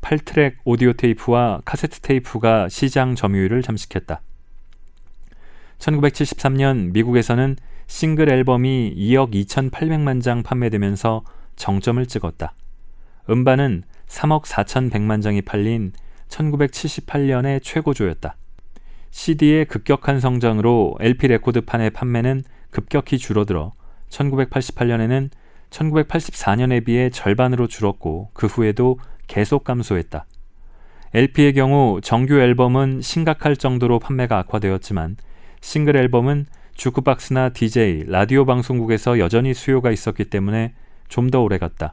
8트랙 0.00 0.54
오디오 0.64 0.94
테이프와 0.94 1.60
카세트 1.66 2.00
테이프가 2.00 2.70
시장 2.70 3.14
점유율을 3.14 3.60
잠식했다. 3.60 4.22
1973년 5.78 6.92
미국에서는 6.92 7.56
싱글 7.86 8.30
앨범이 8.30 8.94
2억 8.96 9.32
2,800만 9.32 10.22
장 10.22 10.42
판매되면서 10.42 11.24
정점을 11.56 12.04
찍었다. 12.06 12.54
음반은 13.30 13.84
3억 14.06 14.42
4,100만 14.44 15.22
장이 15.22 15.42
팔린 15.42 15.92
1978년의 16.28 17.62
최고조였다. 17.62 18.36
CD의 19.10 19.64
급격한 19.66 20.20
성장으로 20.20 20.96
LP 21.00 21.28
레코드판의 21.28 21.90
판매는 21.90 22.42
급격히 22.70 23.18
줄어들어 23.18 23.72
1988년에는 24.10 25.30
1984년에 25.70 26.84
비해 26.84 27.10
절반으로 27.10 27.66
줄었고 27.66 28.30
그 28.32 28.46
후에도 28.46 28.98
계속 29.26 29.64
감소했다. 29.64 30.26
LP의 31.14 31.54
경우 31.54 32.00
정규 32.02 32.38
앨범은 32.38 33.00
심각할 33.00 33.56
정도로 33.56 33.98
판매가 33.98 34.38
악화되었지만 34.38 35.16
싱글 35.60 35.96
앨범은 35.96 36.46
주크박스나 36.74 37.50
DJ, 37.50 38.04
라디오 38.06 38.44
방송국에서 38.44 39.18
여전히 39.18 39.54
수요가 39.54 39.90
있었기 39.90 40.26
때문에 40.26 40.74
좀 41.08 41.30
더 41.30 41.42
오래 41.42 41.58
갔다. 41.58 41.92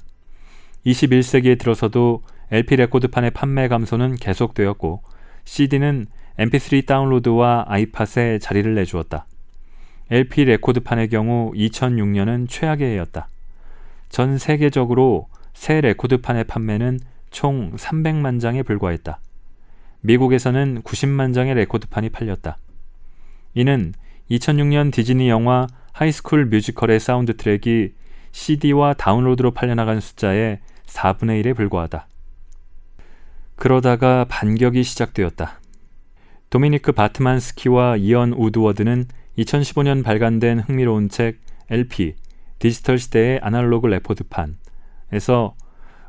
21세기에 0.86 1.58
들어서도 1.58 2.24
LP 2.52 2.76
레코드판의 2.76 3.32
판매 3.32 3.68
감소는 3.68 4.16
계속되었고 4.16 5.02
CD는 5.46 6.06
MP3 6.38 6.86
다운로드와 6.86 7.66
아이팟에 7.68 8.40
자리를 8.40 8.76
내주었다. 8.76 9.26
LP 10.12 10.46
레코드판의 10.46 11.10
경우 11.10 11.52
2006년은 11.54 12.48
최악의 12.48 12.92
해였다. 12.92 13.30
전 14.10 14.38
세계적으로 14.38 15.28
새 15.54 15.82
레코드판의 15.82 16.44
판매는 16.44 17.00
총 17.32 17.76
300만 17.76 18.40
장에 18.40 18.62
불과했다. 18.62 19.20
미국에서는 20.02 20.84
90만 20.84 21.34
장의 21.34 21.56
레코드판이 21.56 22.10
팔렸다. 22.10 22.60
이는 23.56 23.94
2006년 24.30 24.92
디즈니 24.92 25.30
영화 25.30 25.66
하이스쿨 25.94 26.46
뮤지컬의 26.48 27.00
사운드 27.00 27.38
트랙이 27.38 27.94
CD와 28.32 28.94
다운로드로 28.94 29.52
팔려나간 29.52 30.02
숫자의 30.02 30.60
4분의 30.86 31.42
1에 31.42 31.56
불과하다. 31.56 32.08
그러다가 33.56 34.26
반격이 34.26 34.84
시작되었다. 34.84 35.62
도미니크 36.50 36.92
바트만스키와 36.92 37.96
이언 37.96 38.34
우드워드는 38.34 39.06
2015년 39.38 40.04
발간된 40.04 40.60
흥미로운 40.60 41.08
책 41.08 41.40
LP 41.70 42.16
디지털 42.60 42.98
시대의 42.98 43.40
아날로그 43.42 43.88
레코드판에서 43.88 45.56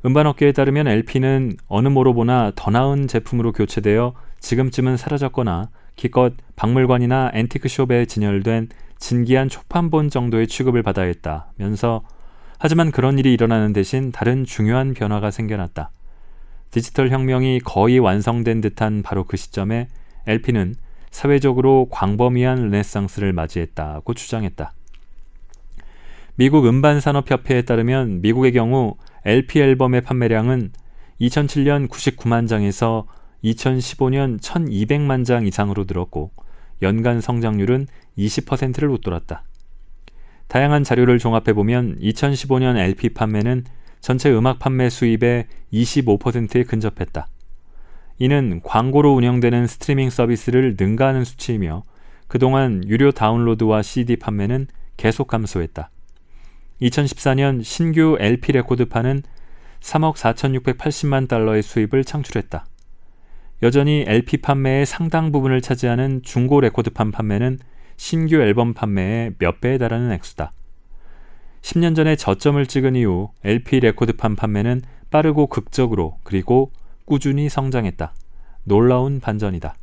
음반 0.04 0.26
업계에 0.26 0.52
따르면 0.52 0.88
LP는 0.88 1.56
어느 1.68 1.88
모로 1.88 2.12
보나 2.12 2.52
더 2.56 2.70
나은 2.70 3.06
제품으로 3.06 3.52
교체되어 3.52 4.14
지금쯤은 4.40 4.96
사라졌거나 4.96 5.70
기껏 5.96 6.34
박물관이나 6.54 7.32
앤티크숍에 7.34 8.06
진열된 8.06 8.68
진기한 8.98 9.48
초판본 9.48 10.10
정도의 10.10 10.46
취급을 10.46 10.82
받아야 10.82 11.06
했다면서 11.06 12.02
하지만 12.58 12.90
그런 12.90 13.18
일이 13.18 13.32
일어나는 13.32 13.72
대신 13.72 14.12
다른 14.12 14.44
중요한 14.44 14.94
변화가 14.94 15.30
생겨났다. 15.30 15.90
디지털 16.70 17.10
혁명이 17.10 17.60
거의 17.60 17.98
완성된 17.98 18.60
듯한 18.60 19.02
바로 19.02 19.24
그 19.24 19.36
시점에 19.36 19.88
LP는 20.26 20.74
사회적으로 21.10 21.88
광범위한 21.90 22.62
르네상스를 22.64 23.32
맞이했다고 23.32 24.14
주장했다. 24.14 24.72
미국 26.34 26.66
음반산업협회에 26.66 27.62
따르면 27.62 28.20
미국의 28.20 28.52
경우 28.52 28.96
LP 29.24 29.60
앨범의 29.60 30.02
판매량은 30.02 30.72
2007년 31.20 31.88
99만 31.88 32.46
장에서 32.46 33.06
2015년 33.44 34.40
1200만 34.40 35.24
장 35.24 35.46
이상으로 35.46 35.84
늘었고 35.86 36.32
연간 36.82 37.20
성장률은 37.20 37.86
20%를 38.18 38.88
웃돌았다. 38.90 39.44
다양한 40.48 40.84
자료를 40.84 41.18
종합해 41.18 41.52
보면 41.54 41.98
2015년 42.00 42.76
LP 42.76 43.10
판매는 43.10 43.64
전체 44.00 44.30
음악 44.30 44.58
판매 44.58 44.88
수입의 44.88 45.46
25%에 45.72 46.64
근접했다. 46.64 47.26
이는 48.18 48.60
광고로 48.62 49.12
운영되는 49.14 49.66
스트리밍 49.66 50.10
서비스를 50.10 50.76
능가하는 50.78 51.24
수치이며 51.24 51.82
그동안 52.28 52.82
유료 52.86 53.12
다운로드와 53.12 53.82
CD 53.82 54.16
판매는 54.16 54.68
계속 54.96 55.26
감소했다. 55.28 55.90
2014년 56.82 57.62
신규 57.62 58.16
LP 58.20 58.52
레코드판은 58.52 59.22
3억 59.80 60.16
4,680만 60.16 61.28
달러의 61.28 61.62
수입을 61.62 62.04
창출했다. 62.04 62.66
여전히 63.62 64.04
LP 64.06 64.38
판매의 64.38 64.84
상당 64.84 65.32
부분을 65.32 65.60
차지하는 65.62 66.22
중고 66.22 66.60
레코드판 66.60 67.10
판매는 67.10 67.58
신규 67.96 68.36
앨범 68.36 68.74
판매의 68.74 69.34
몇 69.38 69.60
배에 69.60 69.78
달하는 69.78 70.12
액수다. 70.12 70.52
10년 71.62 71.96
전에 71.96 72.16
저점을 72.16 72.64
찍은 72.66 72.94
이후 72.96 73.30
LP 73.44 73.80
레코드판 73.80 74.36
판매는 74.36 74.82
빠르고 75.10 75.46
극적으로 75.46 76.18
그리고 76.22 76.70
꾸준히 77.06 77.48
성장했다. 77.48 78.12
놀라운 78.64 79.20
반전이다. 79.20 79.74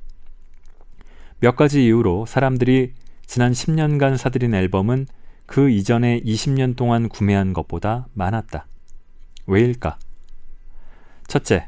몇 1.39 1.55
가지 1.55 1.85
이유로 1.85 2.25
사람들이 2.25 2.93
지난 3.25 3.51
10년간 3.51 4.17
사들인 4.17 4.53
앨범은 4.53 5.07
그 5.45 5.69
이전에 5.69 6.21
20년 6.21 6.75
동안 6.75 7.09
구매한 7.09 7.53
것보다 7.53 8.07
많았다. 8.13 8.67
왜일까? 9.47 9.97
첫째, 11.27 11.67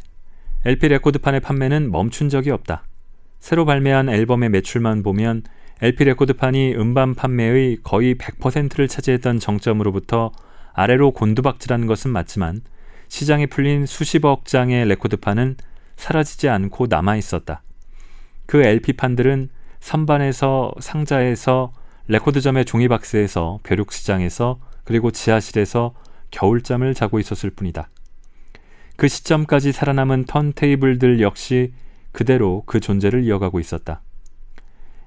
LP 0.65 0.87
레코드판의 0.87 1.41
판매는 1.41 1.91
멈춘 1.91 2.29
적이 2.29 2.49
없다. 2.49 2.85
새로 3.39 3.65
발매한 3.65 4.09
앨범의 4.09 4.49
매출만 4.49 5.03
보면 5.03 5.43
LP 5.79 6.05
레코드판이 6.05 6.73
음반 6.75 7.13
판매의 7.13 7.77
거의 7.83 8.15
100%를 8.15 8.87
차지했던 8.87 9.37
정점으로부터 9.37 10.31
아래로 10.73 11.11
곤두박질한 11.11 11.85
것은 11.85 12.09
맞지만 12.09 12.61
시장에 13.09 13.45
풀린 13.45 13.85
수십억 13.85 14.45
장의 14.45 14.87
레코드판은 14.87 15.57
사라지지 15.97 16.49
않고 16.49 16.87
남아 16.89 17.15
있었다. 17.17 17.61
그 18.47 18.63
LP판들은 18.63 19.49
선반에서 19.79 20.73
상자에서 20.79 21.73
레코드점의 22.07 22.65
종이박스에서 22.65 23.59
벼룩시장에서 23.61 24.59
그리고 24.83 25.11
지하실에서 25.11 25.93
겨울잠을 26.31 26.95
자고 26.95 27.19
있었을 27.19 27.51
뿐이다. 27.51 27.87
그 28.95 29.07
시점까지 29.07 29.71
살아남은 29.71 30.25
턴테이블들 30.25 31.21
역시 31.21 31.73
그대로 32.11 32.63
그 32.65 32.79
존재를 32.79 33.23
이어가고 33.23 33.59
있었다. 33.59 34.01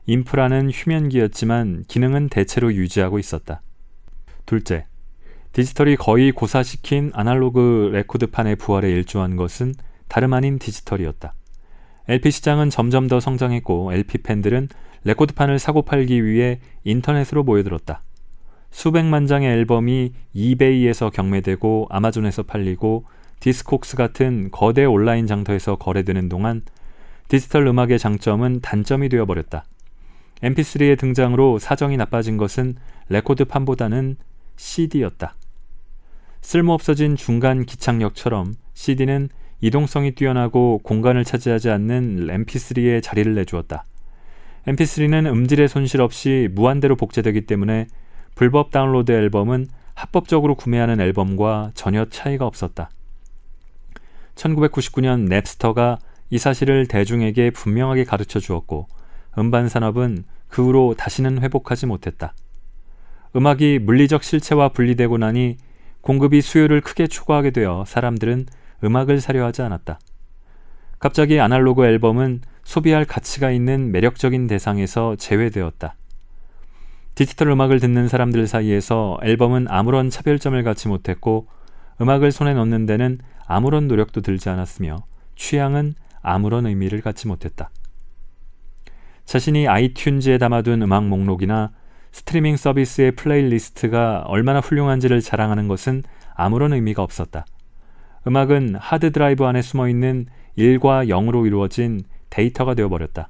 인프라는 0.06 0.70
휴면기였지만 0.70 1.84
기능은 1.88 2.28
대체로 2.28 2.72
유지하고 2.72 3.18
있었다. 3.18 3.62
둘째, 4.46 4.86
디지털이 5.52 5.96
거의 5.96 6.32
고사시킨 6.32 7.10
아날로그 7.14 7.90
레코드판의 7.92 8.56
부활에 8.56 8.90
일조한 8.90 9.36
것은 9.36 9.74
다름 10.08 10.32
아닌 10.32 10.58
디지털이었다. 10.58 11.34
LP 12.08 12.30
시장은 12.30 12.70
점점 12.70 13.06
더 13.06 13.20
성장했고 13.20 13.92
LP 13.92 14.18
팬들은 14.18 14.68
레코드판을 15.04 15.58
사고 15.58 15.82
팔기 15.82 16.24
위해 16.24 16.60
인터넷으로 16.84 17.42
모여들었다. 17.44 18.02
수백만 18.70 19.26
장의 19.26 19.50
앨범이 19.50 20.12
이베이에서 20.32 21.10
경매되고 21.10 21.88
아마존에서 21.90 22.42
팔리고 22.42 23.04
디스코그스 23.40 23.96
같은 23.96 24.50
거대 24.50 24.84
온라인 24.84 25.26
장터에서 25.26 25.76
거래되는 25.76 26.28
동안 26.28 26.62
디지털 27.28 27.66
음악의 27.66 27.98
장점은 27.98 28.60
단점이 28.60 29.08
되어버렸다. 29.08 29.64
mp3의 30.42 30.98
등장으로 30.98 31.58
사정이 31.58 31.96
나빠진 31.96 32.36
것은 32.36 32.76
레코드판보다는 33.08 34.16
CD였다. 34.56 35.34
쓸모없어진 36.40 37.16
중간 37.16 37.64
기착력처럼 37.64 38.54
CD는 38.74 39.28
이동성이 39.60 40.12
뛰어나고 40.12 40.80
공간을 40.84 41.24
차지하지 41.24 41.70
않는 41.70 42.28
mp3의 42.28 43.02
자리를 43.02 43.34
내주었다. 43.34 43.84
mp3는 44.66 45.26
음질의 45.26 45.68
손실 45.68 46.00
없이 46.00 46.48
무한대로 46.52 46.96
복제되기 46.96 47.42
때문에 47.42 47.86
불법 48.34 48.70
다운로드 48.70 49.10
앨범은 49.10 49.66
합법적으로 49.94 50.54
구매하는 50.54 51.00
앨범과 51.00 51.72
전혀 51.74 52.04
차이가 52.04 52.46
없었다. 52.46 52.90
1999년 54.38 55.28
넵스터가 55.28 55.98
이 56.30 56.38
사실을 56.38 56.86
대중에게 56.86 57.50
분명하게 57.50 58.04
가르쳐 58.04 58.38
주었고 58.38 58.86
음반 59.36 59.68
산업은 59.68 60.24
그 60.48 60.64
후로 60.64 60.94
다시는 60.96 61.42
회복하지 61.42 61.86
못했다. 61.86 62.34
음악이 63.36 63.80
물리적 63.80 64.22
실체와 64.22 64.70
분리되고 64.70 65.18
나니 65.18 65.56
공급이 66.00 66.40
수요를 66.40 66.80
크게 66.80 67.06
초과하게 67.06 67.50
되어 67.50 67.84
사람들은 67.86 68.46
음악을 68.84 69.20
사려 69.20 69.44
하지 69.44 69.62
않았다. 69.62 69.98
갑자기 70.98 71.40
아날로그 71.40 71.84
앨범은 71.84 72.40
소비할 72.64 73.04
가치가 73.04 73.50
있는 73.50 73.92
매력적인 73.92 74.46
대상에서 74.46 75.16
제외되었다. 75.16 75.94
디지털 77.14 77.48
음악을 77.48 77.80
듣는 77.80 78.08
사람들 78.08 78.46
사이에서 78.46 79.18
앨범은 79.22 79.66
아무런 79.68 80.08
차별점을 80.08 80.62
갖지 80.62 80.88
못했고 80.88 81.48
음악을 82.00 82.32
손에 82.32 82.54
넣는 82.54 82.86
데는 82.86 83.18
아무런 83.46 83.88
노력도 83.88 84.20
들지 84.20 84.48
않았으며 84.48 85.04
취향은 85.36 85.94
아무런 86.22 86.66
의미를 86.66 87.00
갖지 87.00 87.26
못했다. 87.26 87.70
자신이 89.24 89.66
아이튠즈에 89.66 90.38
담아둔 90.38 90.82
음악 90.82 91.06
목록이나 91.06 91.70
스트리밍 92.12 92.56
서비스의 92.56 93.12
플레이리스트가 93.12 94.24
얼마나 94.26 94.60
훌륭한지를 94.60 95.20
자랑하는 95.20 95.68
것은 95.68 96.02
아무런 96.34 96.72
의미가 96.72 97.02
없었다. 97.02 97.44
음악은 98.26 98.76
하드 98.76 99.12
드라이브 99.12 99.44
안에 99.44 99.62
숨어 99.62 99.88
있는 99.88 100.26
1과 100.56 101.08
0으로 101.08 101.46
이루어진 101.46 102.00
데이터가 102.30 102.74
되어버렸다. 102.74 103.28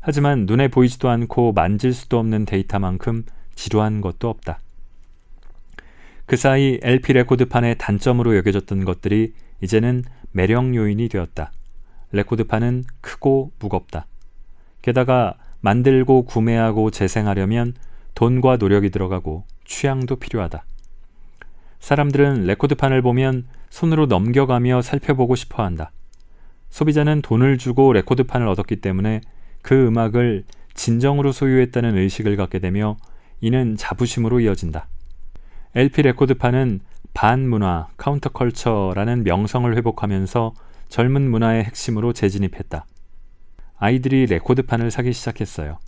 하지만 0.00 0.46
눈에 0.46 0.68
보이지도 0.68 1.08
않고 1.08 1.52
만질 1.52 1.92
수도 1.92 2.18
없는 2.18 2.44
데이터만큼 2.44 3.24
지루한 3.54 4.00
것도 4.00 4.28
없다. 4.28 4.58
그 6.32 6.38
사이 6.38 6.78
LP 6.82 7.12
레코드판의 7.12 7.76
단점으로 7.76 8.34
여겨졌던 8.38 8.86
것들이 8.86 9.34
이제는 9.60 10.02
매력 10.30 10.74
요인이 10.74 11.10
되었다. 11.10 11.52
레코드판은 12.12 12.84
크고 13.02 13.52
무겁다. 13.58 14.06
게다가 14.80 15.34
만들고 15.60 16.24
구매하고 16.24 16.90
재생하려면 16.90 17.74
돈과 18.14 18.56
노력이 18.56 18.88
들어가고 18.88 19.44
취향도 19.66 20.16
필요하다. 20.16 20.64
사람들은 21.80 22.46
레코드판을 22.46 23.02
보면 23.02 23.46
손으로 23.68 24.06
넘겨가며 24.06 24.80
살펴보고 24.80 25.34
싶어 25.34 25.62
한다. 25.62 25.92
소비자는 26.70 27.20
돈을 27.20 27.58
주고 27.58 27.92
레코드판을 27.92 28.48
얻었기 28.48 28.76
때문에 28.76 29.20
그 29.60 29.88
음악을 29.88 30.44
진정으로 30.72 31.30
소유했다는 31.30 31.98
의식을 31.98 32.38
갖게 32.38 32.58
되며 32.58 32.96
이는 33.42 33.76
자부심으로 33.76 34.40
이어진다. 34.40 34.88
LP 35.74 36.02
레코드판은 36.02 36.80
반문화, 37.14 37.88
counterculture라는 37.96 39.24
명성을 39.24 39.74
회복하면서 39.74 40.52
젊은 40.90 41.30
문화의 41.30 41.64
핵심으로 41.64 42.12
재진입했다. 42.12 42.84
아이들이 43.78 44.26
레코드판을 44.26 44.90
사기 44.90 45.14
시작했어요. 45.14 45.78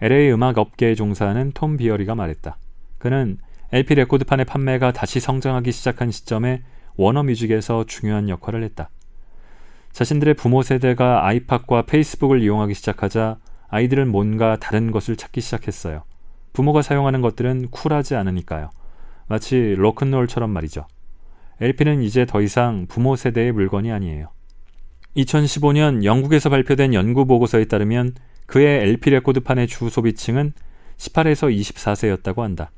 LA 0.00 0.32
음악 0.32 0.58
업계에 0.58 0.96
종사하는 0.96 1.52
톰 1.52 1.76
비어리가 1.76 2.16
말했다. 2.16 2.56
그는 2.98 3.38
LP 3.72 3.94
레코드판의 3.94 4.46
판매가 4.46 4.92
다시 4.92 5.20
성장하기 5.20 5.70
시작한 5.70 6.10
시점에 6.10 6.62
워너뮤직에서 6.96 7.84
중요한 7.86 8.28
역할을 8.28 8.64
했다. 8.64 8.90
자신들의 9.92 10.34
부모 10.34 10.62
세대가 10.62 11.24
아이팟과 11.24 11.82
페이스북을 11.82 12.42
이용하기 12.42 12.74
시작하자 12.74 13.38
아이들은 13.68 14.08
뭔가 14.08 14.56
다른 14.56 14.90
것을 14.90 15.14
찾기 15.14 15.40
시작했어요. 15.40 16.02
부모가 16.52 16.82
사용하는 16.82 17.20
것들은 17.20 17.68
쿨하지 17.70 18.16
않으니까요. 18.16 18.70
마치 19.28 19.74
로큰롤처럼 19.76 20.50
말이죠. 20.50 20.86
LP는 21.60 22.02
이제 22.02 22.26
더 22.26 22.40
이상 22.42 22.86
부모 22.88 23.16
세대의 23.16 23.52
물건이 23.52 23.92
아니에요. 23.92 24.28
2015년 25.16 26.04
영국에서 26.04 26.50
발표된 26.50 26.92
연구 26.94 27.24
보고서에 27.26 27.66
따르면 27.66 28.14
그해 28.46 28.82
LP 28.82 29.10
레코드판의 29.10 29.68
주 29.68 29.88
소비층은 29.88 30.52
18에서 30.96 31.54
24세였다고 31.56 32.38
한다. 32.38 32.70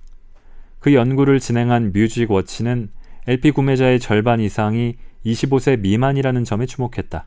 그 0.79 0.95
연구를 0.95 1.41
진행한 1.41 1.93
뮤직 1.93 2.31
워치는 2.31 2.91
LP 3.27 3.51
구매자의 3.53 3.99
절반 3.99 4.41
이상이 4.41 4.97
25세 5.25 5.81
미만이라는 5.81 6.45
점에 6.45 6.67
주목했다. 6.67 7.27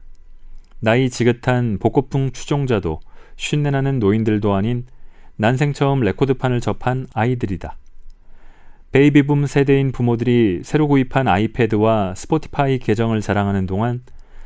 나이 0.80 1.10
지긋한 1.10 1.80
복고풍 1.80 2.32
추종자도 2.32 3.02
쉰내나는 3.36 4.00
노인들도 4.00 4.54
아닌 4.54 4.86
난생 5.36 5.74
처음 5.74 6.02
레코드판을 6.02 6.62
접한 6.62 7.08
아이들이다. 7.14 7.79
베이비붐 8.92 9.46
세대인 9.46 9.92
부모들이 9.92 10.62
새로 10.64 10.88
구입한 10.88 11.28
아이패드와 11.28 12.16
스포티파이 12.16 12.80
계정을 12.80 13.22
자랑하는 13.22 13.68
동안 13.68 14.02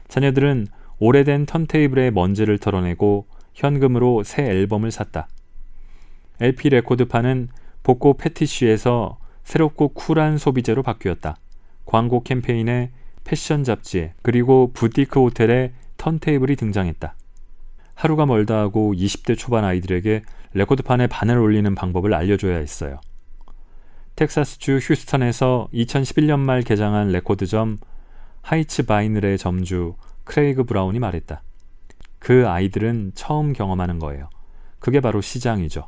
자녀들은 0.10 0.68
오래된 1.00 1.46
턴테이블의 1.46 2.12
먼지를 2.12 2.58
털어내고 2.58 3.28
현금으로 3.54 4.24
새 4.24 4.44
앨범을 4.44 4.92
샀다. 4.92 5.30
LP 6.42 6.70
레코드판은 6.70 7.48
복고 7.84 8.18
페티시에서 8.18 9.18
새롭고 9.46 9.90
쿨한 9.90 10.38
소비재로 10.38 10.84
바뀌었다. 10.84 11.38
광고 11.86 12.22
캠페인에 12.22 12.92
패션 13.24 13.64
잡지에 13.64 14.14
그리고 14.22 14.72
부티크 14.74 15.22
호텔에 15.22 15.72
턴테이블이 15.96 16.58
등장했다. 16.58 17.16
하루가 17.96 18.26
멀다 18.26 18.60
하고 18.60 18.94
20대 18.94 19.38
초반 19.38 19.64
아이들에게 19.64 20.24
레코드판에 20.54 21.08
바늘 21.08 21.38
올리는 21.38 21.74
방법을 21.76 22.14
알려줘야 22.14 22.58
했어요. 22.58 23.00
텍사스주 24.16 24.78
휴스턴에서 24.78 25.68
2011년 25.74 26.40
말 26.40 26.62
개장한 26.62 27.10
레코드점 27.10 27.78
하이츠 28.42 28.86
바이닐의 28.86 29.40
점주 29.40 29.96
크레이그 30.26 30.66
브라운이 30.66 31.00
말했다. 31.00 31.42
그 32.20 32.48
아이들은 32.48 33.14
처음 33.16 33.54
경험하는 33.54 33.98
거예요. 34.00 34.30
그게 34.80 35.00
바로 35.00 35.20
시장이죠. 35.20 35.88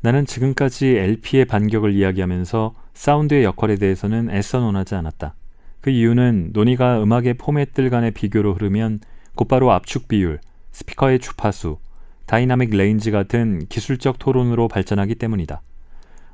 나는 0.00 0.24
지금까지 0.24 0.86
LP의 0.86 1.44
반격을 1.44 1.94
이야기하면서 1.94 2.74
사운드의 2.94 3.44
역할에 3.44 3.76
대해서는 3.76 4.30
애써 4.30 4.60
논하지 4.60 4.94
않았다. 4.94 5.34
그 5.80 5.90
이유는 5.90 6.50
논의가 6.54 7.02
음악의 7.02 7.34
포맷들 7.34 7.90
간의 7.90 8.12
비교로 8.12 8.54
흐르면 8.54 9.00
곧바로 9.34 9.70
압축 9.72 10.08
비율, 10.08 10.40
스피커의 10.72 11.18
주파수, 11.18 11.78
dynamic 12.26 12.70
range 12.70 13.10
같은 13.10 13.66
기술적 13.68 14.18
토론으로 14.18 14.68
발전하기 14.68 15.16
때문이다. 15.16 15.60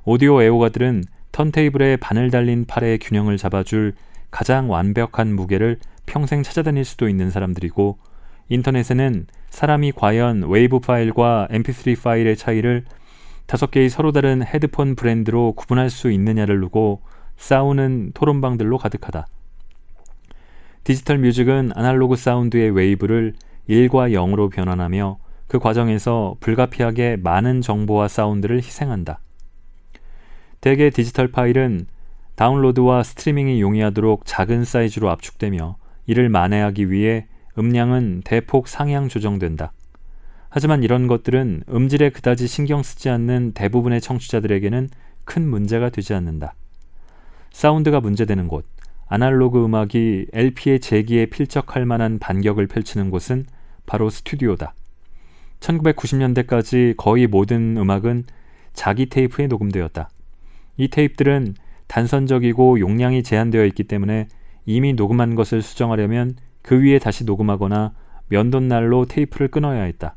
오디오 0.04 0.42
애호가들은 0.42 1.04
턴테이블에 1.32 1.96
바늘 1.96 2.30
달린 2.30 2.64
팔의 2.64 2.98
균형을 3.00 3.36
잡아줄 3.36 3.92
가장 4.30 4.70
완벽한 4.70 5.34
무게를 5.34 5.78
평생 6.06 6.42
찾아다닐 6.42 6.86
수도 6.86 7.06
있는 7.06 7.30
사람들이고 7.30 7.98
인터넷에는 8.48 9.26
사람이 9.50 9.92
과연 9.92 10.48
웨이브 10.48 10.80
파일과 10.80 11.48
mp3 11.50 12.02
파일의 12.02 12.36
차이를 12.36 12.84
다섯 13.46 13.70
개의 13.70 13.90
서로 13.90 14.10
다른 14.10 14.42
헤드폰 14.42 14.96
브랜드로 14.96 15.52
구분할 15.52 15.90
수 15.90 16.10
있느냐를 16.10 16.60
두고 16.60 17.02
싸우는 17.36 18.12
토론방들로 18.14 18.78
가득하다. 18.78 19.26
디지털 20.82 21.18
뮤직은 21.18 21.72
아날로그 21.74 22.16
사운드의 22.16 22.70
웨이브를 22.70 23.34
1과 23.68 24.12
0으로 24.12 24.50
변환하며 24.50 25.18
그 25.46 25.58
과정에서 25.58 26.36
불가피하게 26.40 27.18
많은 27.22 27.60
정보와 27.60 28.08
사운드를 28.08 28.58
희생한다. 28.58 29.20
대개 30.60 30.90
디지털 30.90 31.28
파일은 31.28 31.86
다운로드와 32.34 33.02
스트리밍이 33.02 33.62
용이하도록 33.62 34.22
작은 34.26 34.64
사이즈로 34.64 35.10
압축되며 35.10 35.76
이를 36.06 36.28
만회하기 36.28 36.90
위해 36.90 37.26
음량은 37.58 38.22
대폭 38.24 38.68
상향 38.68 39.08
조정된다. 39.08 39.72
하지만 40.50 40.82
이런 40.82 41.06
것들은 41.06 41.64
음질에 41.70 42.10
그다지 42.10 42.46
신경 42.46 42.82
쓰지 42.82 43.08
않는 43.08 43.52
대부분의 43.52 44.00
청취자들에게는 44.02 44.90
큰 45.24 45.48
문제가 45.48 45.88
되지 45.88 46.12
않는다. 46.12 46.54
사운드가 47.52 48.00
문제되는 48.00 48.48
곳, 48.48 48.66
아날로그 49.06 49.64
음악이 49.64 50.26
LP의 50.32 50.80
재기에 50.80 51.26
필적할 51.26 51.86
만한 51.86 52.18
반격을 52.18 52.66
펼치는 52.66 53.10
곳은 53.10 53.46
바로 53.86 54.10
스튜디오다. 54.10 54.74
1990년대까지 55.60 56.96
거의 56.96 57.26
모든 57.26 57.76
음악은 57.76 58.24
자기 58.72 59.06
테이프에 59.06 59.46
녹음되었다. 59.46 60.10
이 60.80 60.88
테이프들은 60.88 61.56
단선적이고 61.88 62.80
용량이 62.80 63.22
제한되어 63.22 63.66
있기 63.66 63.84
때문에 63.84 64.28
이미 64.64 64.94
녹음한 64.94 65.34
것을 65.34 65.60
수정하려면 65.60 66.36
그 66.62 66.80
위에 66.80 66.98
다시 66.98 67.24
녹음하거나 67.24 67.92
면도날로 68.28 69.04
테이프를 69.04 69.48
끊어야 69.48 69.82
했다. 69.82 70.16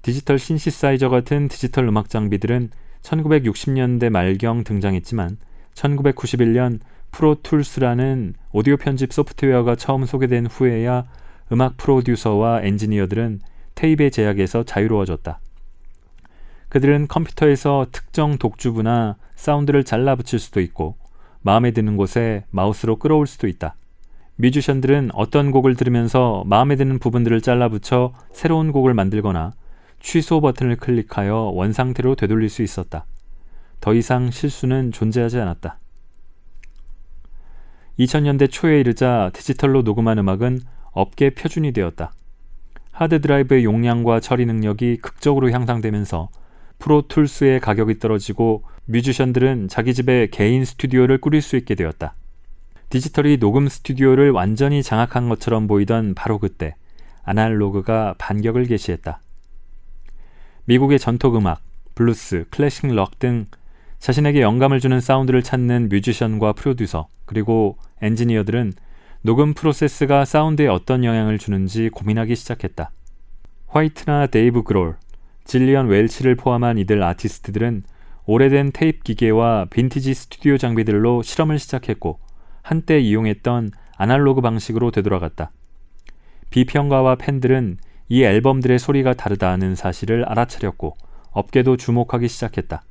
디지털 0.00 0.38
신시사이저 0.38 1.10
같은 1.10 1.46
디지털 1.48 1.86
음악 1.86 2.08
장비들은 2.08 2.70
1960년대 3.02 4.08
말경 4.08 4.64
등장했지만 4.64 5.36
1991년 5.74 6.80
프로툴스라는 7.10 8.32
오디오 8.52 8.78
편집 8.78 9.12
소프트웨어가 9.12 9.76
처음 9.76 10.06
소개된 10.06 10.46
후에야 10.46 11.04
음악 11.52 11.76
프로듀서와 11.76 12.62
엔지니어들은 12.62 13.40
테이프의 13.74 14.10
제약에서 14.10 14.64
자유로워졌다. 14.64 15.38
그들은 16.72 17.06
컴퓨터에서 17.06 17.84
특정 17.92 18.38
독주부나 18.38 19.16
사운드를 19.34 19.84
잘라 19.84 20.16
붙일 20.16 20.38
수도 20.38 20.58
있고 20.62 20.96
마음에 21.42 21.72
드는 21.72 21.98
곳에 21.98 22.46
마우스로 22.50 22.96
끌어올 22.96 23.26
수도 23.26 23.46
있다. 23.46 23.74
뮤지션들은 24.36 25.10
어떤 25.12 25.50
곡을 25.50 25.76
들으면서 25.76 26.44
마음에 26.46 26.76
드는 26.76 26.98
부분들을 26.98 27.42
잘라 27.42 27.68
붙여 27.68 28.14
새로운 28.32 28.72
곡을 28.72 28.94
만들거나 28.94 29.52
취소 30.00 30.40
버튼을 30.40 30.76
클릭하여 30.76 31.52
원상태로 31.52 32.14
되돌릴 32.14 32.48
수 32.48 32.62
있었다. 32.62 33.04
더 33.82 33.92
이상 33.92 34.30
실수는 34.30 34.92
존재하지 34.92 35.40
않았다. 35.40 35.78
2000년대 37.98 38.50
초에 38.50 38.80
이르자 38.80 39.30
디지털로 39.34 39.82
녹음한 39.82 40.16
음악은 40.16 40.60
업계 40.92 41.34
표준이 41.34 41.72
되었다. 41.72 42.14
하드드라이브의 42.92 43.64
용량과 43.64 44.20
처리 44.20 44.46
능력이 44.46 45.00
극적으로 45.02 45.50
향상되면서 45.50 46.30
프로툴스의 46.82 47.60
가격이 47.60 48.00
떨어지고 48.00 48.64
뮤지션들은 48.86 49.68
자기 49.68 49.94
집에 49.94 50.26
개인 50.30 50.64
스튜디오를 50.64 51.18
꾸릴 51.18 51.40
수 51.40 51.56
있게 51.56 51.76
되었다. 51.76 52.14
디지털이 52.90 53.38
녹음 53.38 53.68
스튜디오를 53.68 54.32
완전히 54.32 54.82
장악한 54.82 55.28
것처럼 55.28 55.68
보이던 55.68 56.14
바로 56.14 56.38
그때 56.38 56.74
아날로그가 57.22 58.16
반격을 58.18 58.66
개시했다. 58.66 59.20
미국의 60.64 60.98
전통 60.98 61.36
음악, 61.36 61.62
블루스, 61.94 62.46
클래식 62.50 62.92
록 62.92 63.12
등 63.12 63.46
자신에게 64.00 64.42
영감을 64.42 64.80
주는 64.80 65.00
사운드를 65.00 65.44
찾는 65.44 65.88
뮤지션과 65.88 66.52
프로듀서, 66.54 67.06
그리고 67.24 67.78
엔지니어들은 68.00 68.72
녹음 69.22 69.54
프로세스가 69.54 70.24
사운드에 70.24 70.66
어떤 70.66 71.04
영향을 71.04 71.38
주는지 71.38 71.88
고민하기 71.90 72.34
시작했다. 72.34 72.90
화이트나 73.68 74.26
데이브 74.26 74.64
그롤, 74.64 74.96
질리언 75.44 75.88
웰치를 75.88 76.36
포함한 76.36 76.78
이들 76.78 77.02
아티스트들은 77.02 77.84
오래된 78.24 78.70
테이프 78.72 79.02
기계와 79.02 79.66
빈티지 79.70 80.14
스튜디오 80.14 80.56
장비들로 80.56 81.22
실험을 81.22 81.58
시작했고 81.58 82.20
한때 82.62 83.00
이용했던 83.00 83.72
아날로그 83.96 84.40
방식으로 84.40 84.90
되돌아갔다. 84.92 85.50
비평가와 86.50 87.16
팬들은 87.16 87.78
이 88.08 88.22
앨범들의 88.22 88.78
소리가 88.78 89.14
다르다는 89.14 89.74
사실을 89.74 90.24
알아차렸고 90.24 90.96
업계도 91.30 91.76
주목하기 91.76 92.28
시작했다. 92.28 92.82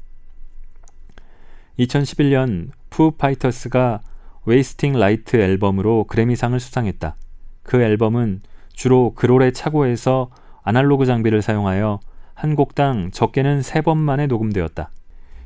2011년 1.79 2.71
푸 2.89 3.11
파이터스가 3.11 4.01
웨이스팅 4.45 4.93
라이트 4.93 5.37
앨범으로 5.37 6.05
그래미상을 6.05 6.59
수상했다. 6.59 7.15
그 7.63 7.81
앨범은 7.81 8.41
주로 8.73 9.13
그롤의 9.13 9.53
차고에서 9.53 10.31
아날로그 10.63 11.05
장비를 11.05 11.41
사용하여 11.41 11.99
한 12.41 12.55
곡당 12.55 13.11
적게는 13.11 13.59
3번 13.59 13.97
만에 13.97 14.25
녹음되었다. 14.25 14.89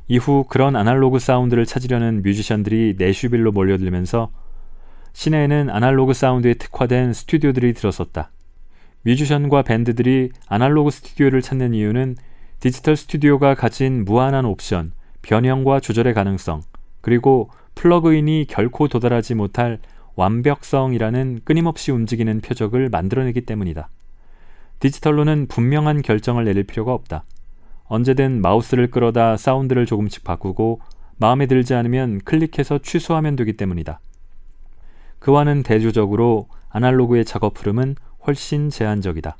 이후 0.08 0.46
그런 0.48 0.76
아날로그 0.76 1.18
사운드를 1.18 1.66
찾으려는 1.66 2.22
뮤지션들이 2.22 2.94
내슈빌로 2.96 3.52
몰려들면서 3.52 4.30
시내에는 5.12 5.68
아날로그 5.68 6.14
사운드에 6.14 6.54
특화된 6.54 7.12
스튜디오들이 7.12 7.74
들어섰다. 7.74 8.30
뮤지션과 9.02 9.60
밴드들이 9.60 10.30
아날로그 10.48 10.90
스튜디오를 10.90 11.42
찾는 11.42 11.74
이유는 11.74 12.16
디지털 12.60 12.96
스튜디오가 12.96 13.54
가진 13.54 14.06
무한한 14.06 14.46
옵션, 14.46 14.92
변형과 15.20 15.80
조절의 15.80 16.14
가능성, 16.14 16.62
그리고 17.02 17.50
플러그인이 17.74 18.46
결코 18.48 18.88
도달하지 18.88 19.34
못할 19.34 19.80
완벽성이라는 20.14 21.40
끊임없이 21.44 21.92
움직이는 21.92 22.40
표적을 22.40 22.88
만들어내기 22.88 23.42
때문이다. 23.42 23.90
디지털로는 24.80 25.46
분명한 25.48 26.02
결정을 26.02 26.44
내릴 26.44 26.64
필요가 26.64 26.92
없다. 26.92 27.24
언제든 27.84 28.40
마우스를 28.40 28.90
끌어다 28.90 29.36
사운드를 29.36 29.86
조금씩 29.86 30.24
바꾸고 30.24 30.80
마음에 31.18 31.46
들지 31.46 31.74
않으면 31.74 32.20
클릭해서 32.20 32.78
취소하면 32.78 33.36
되기 33.36 33.54
때문이다. 33.54 34.00
그와는 35.18 35.62
대조적으로 35.62 36.48
아날로그의 36.68 37.24
작업 37.24 37.60
흐름은 37.60 37.96
훨씬 38.26 38.70
제한적이다. 38.70 39.36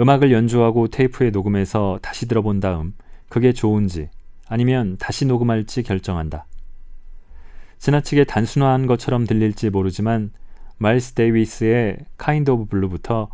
음악을 0.00 0.32
연주하고 0.32 0.88
테이프에 0.88 1.30
녹음해서 1.30 1.98
다시 2.02 2.26
들어본 2.26 2.60
다음 2.60 2.94
그게 3.28 3.52
좋은지 3.52 4.08
아니면 4.48 4.96
다시 4.98 5.26
녹음할지 5.26 5.82
결정한다. 5.82 6.46
지나치게 7.78 8.24
단순화한 8.24 8.86
것처럼 8.86 9.26
들릴지 9.26 9.70
모르지만 9.70 10.32
마일스 10.78 11.12
데이비스의 11.14 11.98
Kind 12.18 12.50
of 12.50 12.66
Blue부터 12.66 13.28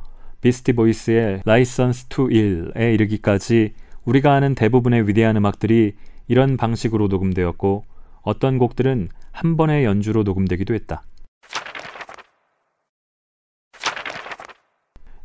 비스티 0.44 0.74
보이스의 0.74 1.40
License 1.46 2.10
to 2.10 2.28
Ill에 2.30 2.92
이르기까지 2.92 3.72
우리가 4.04 4.34
아는 4.34 4.54
대부분의 4.54 5.08
위대한 5.08 5.38
음악들이 5.38 5.94
이런 6.28 6.58
방식으로 6.58 7.08
녹음되었고 7.08 7.86
어떤 8.20 8.58
곡들은 8.58 9.08
한 9.32 9.56
번의 9.56 9.86
연주로 9.86 10.22
녹음되기도 10.22 10.74
했다. 10.74 11.02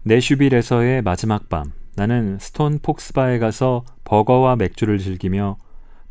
내슈빌에서의 0.03 1.01
마지막 1.01 1.49
밤 1.49 1.73
나는 1.97 2.37
스톤 2.39 2.79
폭스바에 2.81 3.39
가서 3.39 3.83
버거와 4.05 4.55
맥주를 4.55 4.99
즐기며 4.99 5.57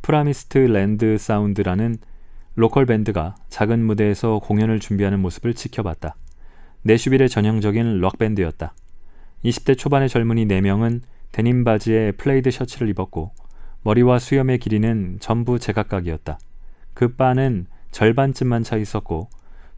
프라미스트 0.02 0.58
랜드 0.58 1.16
사운드라는 1.16 1.96
local 2.56 2.84
밴드가 2.84 3.36
작은 3.48 3.86
무대에서 3.86 4.38
공연을 4.40 4.80
준비하는 4.80 5.18
모습을 5.20 5.54
지켜봤다. 5.54 6.14
내슈빌의 6.82 7.30
전형적인 7.30 8.00
록밴드였다. 8.00 8.74
20대 9.44 9.76
초반의 9.76 10.08
젊은이 10.08 10.46
4명은 10.46 11.02
데님 11.32 11.64
바지에 11.64 12.12
plaid 12.12 12.50
셔츠를 12.50 12.88
입었고 12.88 13.32
머리와 13.82 14.18
수염의 14.18 14.58
길이는 14.58 15.18
전부 15.20 15.58
제각각이었다. 15.58 16.38
그 16.94 17.14
바는 17.14 17.66
절반쯤만 17.92 18.64
차 18.64 18.76
있었고 18.76 19.28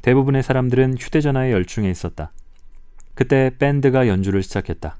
대부분의 0.03 0.43
사람들은 0.43 0.97
휴대전화에 0.99 1.53
열중해 1.53 1.91
있었다. 1.91 2.33
그때 3.15 3.51
밴드가 3.59 4.09
연주를 4.09 4.43
시작했다. 4.43 4.97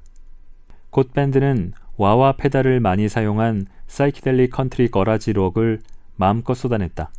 곧 0.91 1.11
밴드는 1.13 1.73
wah-wah 1.97 2.33
페달을 2.33 2.79
많이 2.79 3.09
사용한 3.09 3.65
사이키델리 3.87 4.49
컨트리 4.49 4.89
garage 4.89 5.33
록을 5.33 5.79
마음껏 6.15 6.53
쏟아냈다. 6.53 7.11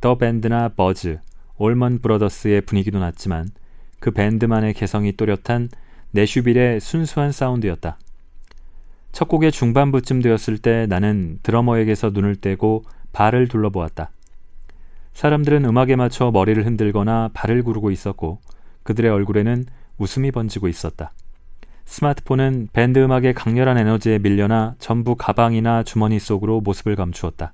더 0.00 0.18
밴드나 0.18 0.68
버즈, 0.68 1.18
올먼 1.56 2.00
브러더스의 2.00 2.60
분위기도 2.62 2.98
났지만 2.98 3.48
그 4.00 4.10
밴드만의 4.10 4.74
개성이 4.74 5.12
또렷한 5.16 5.68
내슈빌의 6.12 6.80
순수한 6.80 7.32
사운드였다. 7.32 7.98
첫 9.12 9.28
곡의 9.28 9.52
중반부쯤 9.52 10.22
되었을 10.22 10.58
때 10.58 10.86
나는 10.86 11.38
드러머에게서 11.42 12.10
눈을 12.10 12.36
떼고 12.36 12.84
발을 13.12 13.48
둘러보았다. 13.48 14.10
사람들은 15.14 15.64
음악에 15.64 15.96
맞춰 15.96 16.30
머리를 16.30 16.64
흔들거나 16.64 17.30
발을 17.34 17.62
구르고 17.62 17.90
있었고 17.90 18.40
그들의 18.84 19.10
얼굴에는 19.10 19.66
웃음이 19.98 20.30
번지고 20.30 20.68
있었다. 20.68 21.12
스마트폰은 21.84 22.68
밴드 22.72 22.98
음악의 22.98 23.34
강렬한 23.34 23.78
에너지에 23.78 24.18
밀려나 24.18 24.76
전부 24.78 25.16
가방이나 25.16 25.82
주머니 25.82 26.18
속으로 26.18 26.60
모습을 26.60 26.96
감추었다. 26.96 27.52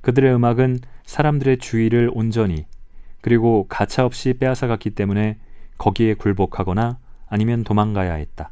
그들의 0.00 0.34
음악은 0.34 0.80
사람들의 1.04 1.58
주의를 1.58 2.10
온전히 2.12 2.66
그리고 3.20 3.66
가차없이 3.68 4.32
빼앗아갔기 4.34 4.90
때문에 4.90 5.38
거기에 5.76 6.14
굴복하거나 6.14 6.98
아니면 7.30 7.64
도망가야 7.64 8.12
했다. 8.14 8.50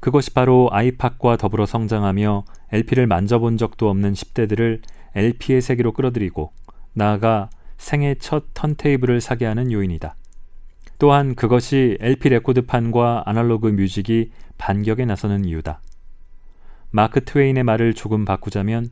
그것이 0.00 0.34
바로 0.34 0.68
아이팟과 0.72 1.36
더불어 1.36 1.64
성장하며 1.64 2.44
LP를 2.72 3.06
만져본 3.06 3.56
적도 3.56 3.88
없는 3.88 4.12
10대들을 4.12 4.82
LP의 5.14 5.60
세계로 5.62 5.92
끌어들이고 5.92 6.52
나아가 6.92 7.48
생애 7.78 8.14
첫 8.16 8.44
턴테이블을 8.54 9.20
사게 9.20 9.46
하는 9.46 9.72
요인이다. 9.72 10.16
또한 10.98 11.34
그것이 11.34 11.96
LP 12.00 12.28
레코드판과 12.28 13.22
아날로그 13.24 13.68
뮤직이 13.68 14.32
반격에 14.58 15.06
나서는 15.06 15.46
이유다. 15.46 15.80
마크 16.90 17.24
트웨인의 17.24 17.64
말을 17.64 17.94
조금 17.94 18.24
바꾸자면 18.24 18.90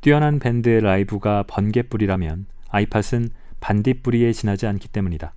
뛰어난 0.00 0.38
밴드의 0.38 0.80
라이브가 0.80 1.44
번갯불이라면 1.48 2.46
아이팟은 2.68 3.30
반딧불이에 3.60 4.32
지나지 4.32 4.66
않기 4.66 4.88
때문이다. 4.88 5.34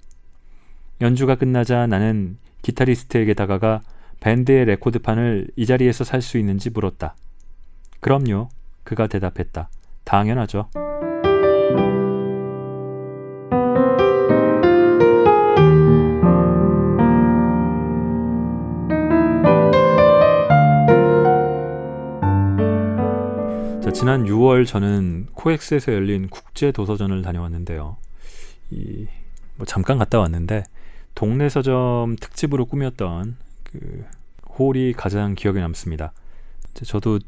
연주가 1.03 1.35
끝나자 1.35 1.85
나는 1.85 2.37
기타리스트에게 2.61 3.33
다가가 3.33 3.81
밴드의 4.21 4.63
레코드판을 4.63 5.49
이 5.57 5.65
자리에서 5.65 6.05
살 6.05 6.21
수 6.21 6.37
있는지 6.37 6.69
물었다. 6.69 7.17
그럼요. 7.99 8.47
그가 8.85 9.07
대답했다. 9.07 9.69
당연하죠. 10.05 10.69
자, 23.81 23.91
지난 23.93 24.23
6월 24.23 24.65
저는 24.65 25.27
코엑스에서 25.33 25.91
열린 25.91 26.29
국제 26.29 26.71
도서전을 26.71 27.23
다녀왔는데요. 27.23 27.97
이, 28.71 29.05
뭐 29.57 29.65
잠깐 29.65 29.97
갔다 29.97 30.17
왔는데 30.19 30.63
동네 31.15 31.49
서점 31.49 32.15
특집으로 32.15 32.65
꾸몄던 32.65 33.37
그 33.63 34.05
홀이 34.57 34.93
가장 34.93 35.35
기억에 35.35 35.59
남습니다. 35.59 36.13
저도 36.73 37.19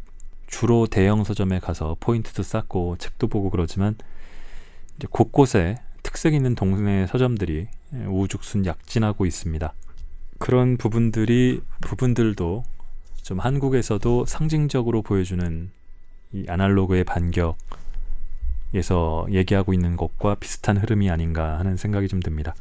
주로 0.48 0.88
대형 0.88 1.24
서점에 1.24 1.60
가서 1.60 1.98
포인트도 2.00 2.44
쌓고 2.44 2.98
책도 2.98 3.28
보고 3.28 3.50
그러지만 3.50 3.96
곳곳에 5.10 5.80
특색 6.04 6.34
있는 6.34 6.56
동네 6.56 7.08
서점들이 7.08 7.68
우죽순 8.08 8.66
약진하고 8.66 9.26
있습니다. 9.26 9.74
그런 10.38 10.78
부분들이 10.78 11.62
부분들도 11.82 12.64
좀 13.22 13.40
한국에서도 13.40 14.26
상징적으로 14.26 15.02
보여주는 15.02 15.72
이 16.34 16.46
아날로그의 16.48 17.04
반격에서 17.06 17.56
얘기하고 19.32 19.74
있는 19.74 19.98
것과 19.98 20.36
비슷한 20.36 20.78
흐름이 20.78 21.10
아닌가 21.10 21.58
하는 21.58 21.76
생각이 21.78 22.08
좀 22.08 22.20
듭니다. 22.20 22.54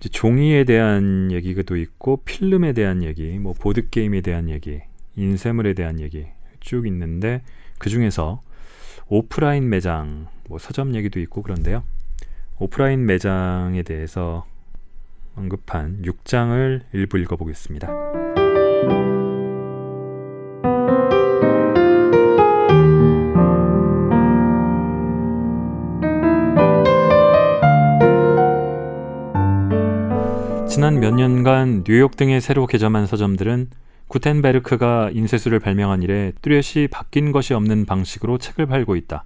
종이에 0.00 0.64
대한 0.64 1.32
얘기도 1.32 1.76
있고 1.76 2.18
필름에 2.24 2.72
대한 2.72 3.02
얘기, 3.02 3.38
뭐 3.38 3.52
보드 3.52 3.88
게임에 3.88 4.20
대한 4.20 4.48
얘기, 4.48 4.80
인쇄물에 5.16 5.74
대한 5.74 5.98
얘기 5.98 6.26
쭉 6.60 6.86
있는데 6.86 7.42
그 7.78 7.90
중에서 7.90 8.40
오프라인 9.08 9.68
매장, 9.68 10.28
뭐 10.48 10.58
서점 10.58 10.94
얘기도 10.94 11.18
있고 11.20 11.42
그런데요. 11.42 11.82
오프라인 12.60 13.06
매장에 13.06 13.82
대해서 13.82 14.46
언급한 15.34 16.02
6장을 16.02 16.82
일부 16.92 17.18
읽어보겠습니다. 17.18 18.27
지난 30.68 31.00
몇 31.00 31.14
년간 31.14 31.84
뉴욕 31.84 32.14
등의 32.16 32.40
새로 32.40 32.66
개점한 32.66 33.06
서점들은 33.06 33.70
구텐베르크가 34.08 35.10
인쇄술을 35.12 35.60
발명한 35.60 36.02
이래 36.02 36.32
뚜렷이 36.42 36.88
바뀐 36.90 37.32
것이 37.32 37.54
없는 37.54 37.86
방식으로 37.86 38.38
책을 38.38 38.66
팔고 38.66 38.94
있다. 38.94 39.24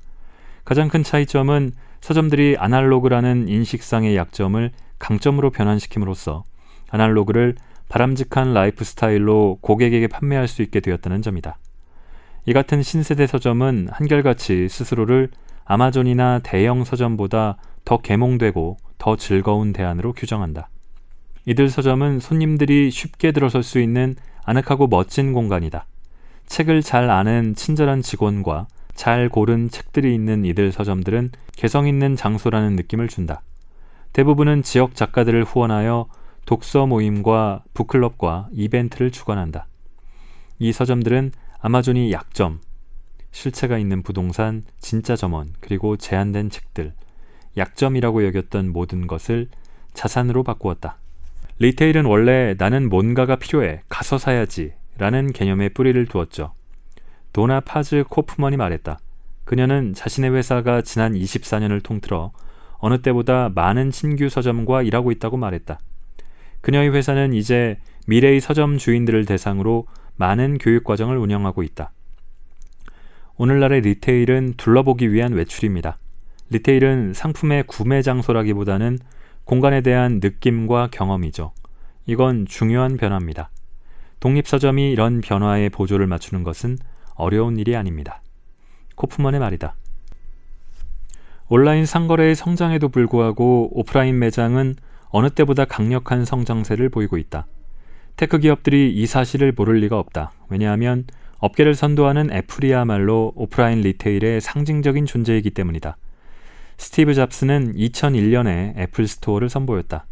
가장 0.65 0.89
큰 0.89 1.03
차이점은 1.03 1.73
서점들이 2.01 2.57
아날로그라는 2.59 3.49
인식상의 3.49 4.17
약점을 4.17 4.71
강점으로 4.99 5.51
변환시킴으로써 5.51 6.45
아날로그를 6.91 7.57
바람직한 7.89 8.55
라이프 8.55 8.85
스타일로 8.85 9.59
고객에게 9.61 10.07
판매할 10.07 10.47
수 10.49 10.63
있게 10.63 10.81
되었다는 10.81 11.23
점이다. 11.23 11.59
이 12.47 12.53
같은 12.53 12.83
신세대 12.83 13.27
서점은 13.27 13.89
한결같이 13.91 14.69
스스로를 14.69 15.31
아마존이나 15.65 16.39
대형 16.43 16.85
서점보다 16.85 17.57
더 17.85 17.99
개몽되고 17.99 18.77
더 18.99 19.17
즐거운 19.17 19.73
대안으로 19.73 20.13
규정한다. 20.13 20.69
이들 21.45 21.69
서점은 21.69 22.21
손님들이 22.21 22.91
쉽게 22.91 23.33
들어설 23.33 23.65
수 23.65 23.81
있는 23.81 24.15
아늑하고 24.45 24.87
멋진 24.87 25.33
공간이다. 25.33 25.87
책을 26.47 26.83
잘 26.83 27.11
아는 27.11 27.55
친절한 27.57 28.01
직원과 28.01 28.69
잘 28.95 29.29
고른 29.29 29.69
책들이 29.69 30.15
있는 30.15 30.45
이들 30.45 30.71
서점들은 30.71 31.31
개성 31.57 31.89
있는 31.89 32.15
장소라는 32.15 32.77
느낌을 32.77 33.09
준다. 33.09 33.43
대부분은 34.13 34.63
지역 34.63 34.95
작가들을 34.95 35.43
후원하여 35.45 36.07
독서 36.47 36.87
모임과 36.87 37.65
북클럽과 37.75 38.49
이벤트를 38.53 39.11
주관한다. 39.11 39.67
이 40.59 40.71
서점들은 40.71 41.33
아마존이 41.61 42.13
약점, 42.13 42.61
실체가 43.33 43.79
있는 43.79 44.03
부동산, 44.03 44.65
진짜 44.79 45.17
점원, 45.17 45.49
그리고 45.61 45.97
제한된 45.97 46.51
책들, 46.51 46.93
약점이라고 47.57 48.25
여겼던 48.27 48.73
모든 48.73 49.07
것을 49.07 49.49
자산으로 49.95 50.43
바꾸었다. 50.43 50.99
리테일은 51.59 52.05
원래 52.05 52.55
나는 52.59 52.89
뭔가가 52.89 53.37
필요해, 53.37 53.83
가서 53.89 54.19
사야지 54.19 54.73
라는 54.99 55.33
개념에 55.33 55.69
뿌리를 55.69 56.05
두었죠. 56.07 56.55
도나 57.33 57.61
파즈 57.61 58.05
코프먼이 58.09 58.57
말했다. 58.57 58.99
그녀는 59.45 59.95
자신의 59.95 60.35
회사가 60.35 60.83
지난 60.83 61.15
24년을 61.15 61.83
통틀어 61.83 62.33
어느 62.79 63.01
때보다 63.01 63.49
많은 63.55 63.91
신규 63.91 64.29
서점과 64.29 64.83
일하고 64.83 65.13
있다고 65.13 65.37
말했다. 65.37 65.79
그녀의 66.61 66.95
회사는 66.95 67.33
이제 67.33 67.79
미래의 68.07 68.41
서점 68.41 68.79
주인들을 68.79 69.25
대상으로 69.25 69.87
많은 70.17 70.59
교육 70.59 70.85
과정을 70.85 71.17
운영하고 71.17 71.63
있다. 71.63 71.93
오늘날의 73.37 73.81
리테일은 73.81 74.55
둘러보기 74.57 75.13
위한 75.13 75.33
외출입니다. 75.33 75.99
리테일은 76.51 77.15
상품의 77.15 77.65
구매 77.67 78.03
장소라기보다는 78.03 78.99
공간에 79.45 79.81
대한 79.81 80.21
느낌과 80.23 80.89
경험이죠. 80.93 81.53
이건 82.07 82.47
중요한 82.47 82.97
변화입니다. 82.97 83.51
독립서점이 84.21 84.91
이런 84.93 85.21
변화에 85.21 85.69
보조를 85.69 86.07
맞추는 86.07 86.45
것은 86.45 86.79
어려운 87.15 87.59
일이 87.59 87.77
아닙니다. 87.77 88.23
코프먼의 88.95 89.41
말이다. 89.41 89.75
온라인 91.49 91.85
상거래의 91.85 92.35
성장에도 92.35 92.89
불구하고 92.89 93.69
오프라인 93.79 94.19
매장은 94.19 94.77
어느 95.11 95.29
때보다 95.29 95.65
강력한 95.65 96.25
성장세를 96.25 96.89
보이고 96.89 97.19
있다. 97.19 97.47
tech 98.17 98.39
기업들이 98.39 98.93
이 98.95 99.07
사실을 99.07 99.53
모를 99.53 99.77
리가 99.81 99.99
없다. 99.99 100.33
왜냐하면 100.49 101.05
업계를 101.39 101.75
선도하는 101.75 102.33
애플이야말로 102.33 103.33
오프라인 103.35 103.81
retail의 103.81 104.41
상징적인 104.41 105.07
존재이기 105.07 105.51
때문이다. 105.51 105.97
스티브 106.79 107.15
잡스는 107.15 107.75
2001년에 107.75 108.77
애플 108.79 109.07
스토어를 109.07 109.49
선보였다. 109.49 110.07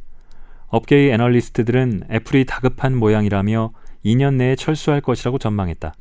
업계의 0.68 1.12
애널리스트들은 1.12 2.05
애플이 2.11 2.46
다급한 2.46 2.96
모양이라며 2.96 3.73
2년 4.05 4.35
내에 4.35 4.57
철수할 4.57 5.01
것이라고 5.01 5.38
전망했다. 5.38 5.94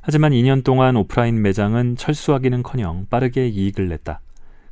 하지만 0.00 0.32
2년 0.32 0.64
동안 0.64 0.96
오프라인 0.96 1.42
매장은 1.42 1.96
철수하기는커녕 1.96 3.06
빠르게 3.10 3.46
이익을 3.48 3.88
냈다. 3.88 4.20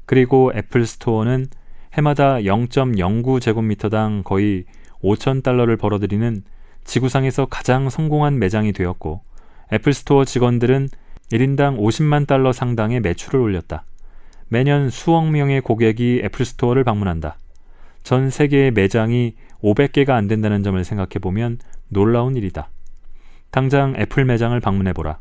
그리고 0.06 0.50
애플 0.54 0.86
스토어는 0.86 1.46
해마다 1.94 2.36
0.09제곱미터당 2.36 4.24
거의 4.24 4.64
5천 5.02 5.42
달러를 5.42 5.76
벌어들이는 5.76 6.42
지구상에서 6.84 7.46
가장 7.46 7.90
성공한 7.90 8.38
매장이 8.38 8.72
되었고 8.72 9.22
애플 9.72 9.92
스토어 9.92 10.24
직원들은 10.24 10.88
1인당 11.32 11.78
50만 11.78 12.26
달러 12.26 12.52
상당의 12.52 13.00
매출을 13.00 13.40
올렸다. 13.40 13.84
매년 14.48 14.90
수억 14.90 15.28
명의 15.30 15.60
고객이 15.60 16.22
애플 16.24 16.44
스토어를 16.44 16.84
방문한다. 16.84 17.36
전 18.02 18.30
세계의 18.30 18.70
매장이 18.70 19.34
500개가 19.62 20.10
안 20.10 20.28
된다는 20.28 20.62
점을 20.62 20.82
생각해 20.82 21.18
보면 21.20 21.58
놀라운 21.88 22.36
일이다. 22.36 22.70
당장 23.50 23.94
애플 23.98 24.24
매장을 24.24 24.58
방문해 24.60 24.92
보라. 24.92 25.18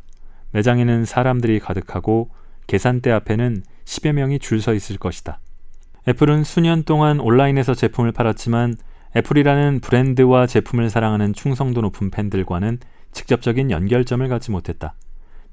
매장에는 0.52 1.04
사람들이 1.04 1.58
가득하고 1.58 2.30
계산대 2.66 3.10
앞에는 3.10 3.62
10여 3.84 4.12
명이 4.12 4.38
줄 4.38 4.60
서 4.60 4.74
있을 4.74 4.98
것이다. 4.98 5.40
애플은 6.08 6.44
수년 6.44 6.84
동안 6.84 7.18
온라인에서 7.18 7.74
제품을 7.74 8.12
팔았지만 8.12 8.76
애플이라는 9.16 9.80
브랜드와 9.80 10.46
제품을 10.46 10.90
사랑하는 10.90 11.32
충성도 11.32 11.80
높은 11.80 12.10
팬들과는 12.10 12.78
직접적인 13.12 13.70
연결점을 13.70 14.28
갖지 14.28 14.50
못했다. 14.50 14.94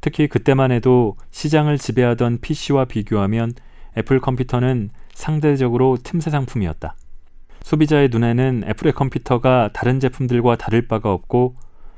특히 0.03 0.27
그때만 0.27 0.73
해도 0.73 1.15
시장을 1.31 1.77
지배하던 1.77 2.39
PC와 2.41 2.83
비교하면 2.83 3.53
애플 3.97 4.19
컴퓨터는 4.19 4.89
상대적으로 5.13 5.97
틈새 6.03 6.29
상품이었다. 6.29 6.97
소비자의 7.61 8.09
눈에는 8.09 8.65
애플의 8.67 8.91
컴퓨터가 8.91 9.69
다른 9.71 10.01
제품들과 10.01 10.57
다를 10.57 10.89
바가 10.89 11.13
없고 11.13 11.55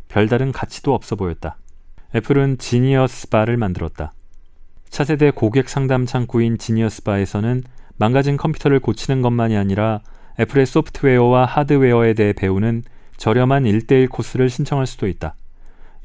별다른 0.07 0.51
가치도 0.51 0.93
없어 0.93 1.15
보였다. 1.15 1.57
애플은 2.13 2.59
지니어스 2.59 3.29
바를 3.29 3.57
만들었다. 3.57 4.11
차세대 4.89 5.31
고객 5.31 5.67
상담 5.67 6.05
창구인 6.05 6.59
지니어스 6.59 7.01
바에서는 7.01 7.63
망가진 7.97 8.37
컴퓨터를 8.37 8.81
고치는 8.81 9.23
것만이 9.23 9.57
아니라 9.57 10.01
애플의 10.39 10.67
소프트웨어와 10.67 11.45
하드웨어에 11.45 12.13
대해 12.13 12.33
배우는 12.33 12.83
저렴한 13.17 13.63
1대1 13.63 14.09
코스를 14.09 14.51
신청할 14.51 14.85
수도 14.85 15.07
있다. 15.07 15.33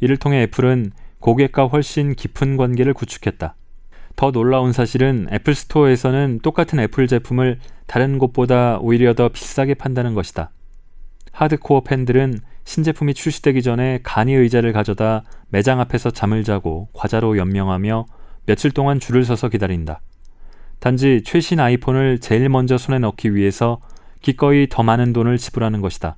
이를 0.01 0.16
통해 0.16 0.44
애플은 0.44 0.92
고객과 1.21 1.66
훨씬 1.66 2.14
깊은 2.14 2.57
관계를 2.57 2.95
구축했다. 2.95 3.55
더 4.16 4.31
놀라운 4.33 4.73
사실은 4.73 5.29
애플 5.33 5.55
스토어에서는 5.55 6.41
똑같은 6.43 6.81
애플 6.81 7.07
제품을 7.07 7.59
다른 7.87 8.18
곳보다 8.18 8.79
오히려 8.81 9.14
더 9.14 9.29
비싸게 9.29 9.75
판다는 9.75 10.14
것이다. 10.14 10.51
하드코어 11.33 11.83
팬들은 11.83 12.41
신제품이 12.64 13.14
출시되기 13.14 13.62
전에 13.62 14.01
간이 14.03 14.35
의자를 14.35 14.73
가져다 14.73 15.25
매장 15.49 15.81
앞에서 15.81 16.11
잠을 16.11 16.45
자고 16.45 16.89
과자로 16.93 17.37
연명하며 17.37 18.07
며칠 18.47 18.71
동안 18.71 19.01
줄을 19.01 19.25
서서 19.25 19.49
기다린다. 19.49 20.01
단지 20.81 21.23
최신 21.25 21.61
아이폰을 21.61 22.18
제일 22.18 22.49
먼저 22.49 22.79
손에 22.79 22.99
넣기 22.99 23.35
위해서 23.35 23.81
기꺼이 24.23 24.66
더 24.68 24.83
많은 24.83 25.12
돈을 25.12 25.39
지불하는 25.39 25.81
것이다. 25.81 26.16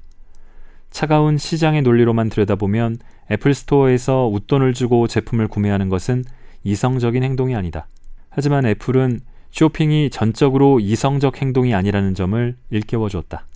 차가운 0.92 1.38
시장의 1.38 1.82
논리로만 1.82 2.28
들여다보면 2.28 2.98
애플 3.30 3.54
스토어에서 3.54 4.28
웃돈을 4.28 4.74
주고 4.74 5.08
제품을 5.08 5.48
구매하는 5.48 5.88
것은 5.88 6.24
이성적인 6.64 7.22
행동이 7.22 7.56
아니다. 7.56 7.88
하지만 8.30 8.66
애플은 8.66 9.20
쇼핑이 9.50 10.10
전적으로 10.10 10.80
이성적 10.80 11.40
행동이 11.42 11.74
아니라는 11.74 12.14
점을 12.14 12.56
일깨워 12.70 13.08
주었다. 13.08 13.46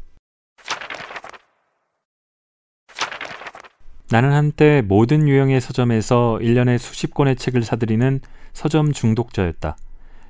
나는 4.10 4.32
한때 4.32 4.82
모든 4.86 5.28
유형의 5.28 5.60
서점에서 5.60 6.38
1년에 6.40 6.78
수십 6.78 7.12
권의 7.12 7.36
책을 7.36 7.62
사들이는 7.62 8.20
서점 8.52 8.92
중독자였다. 8.92 9.76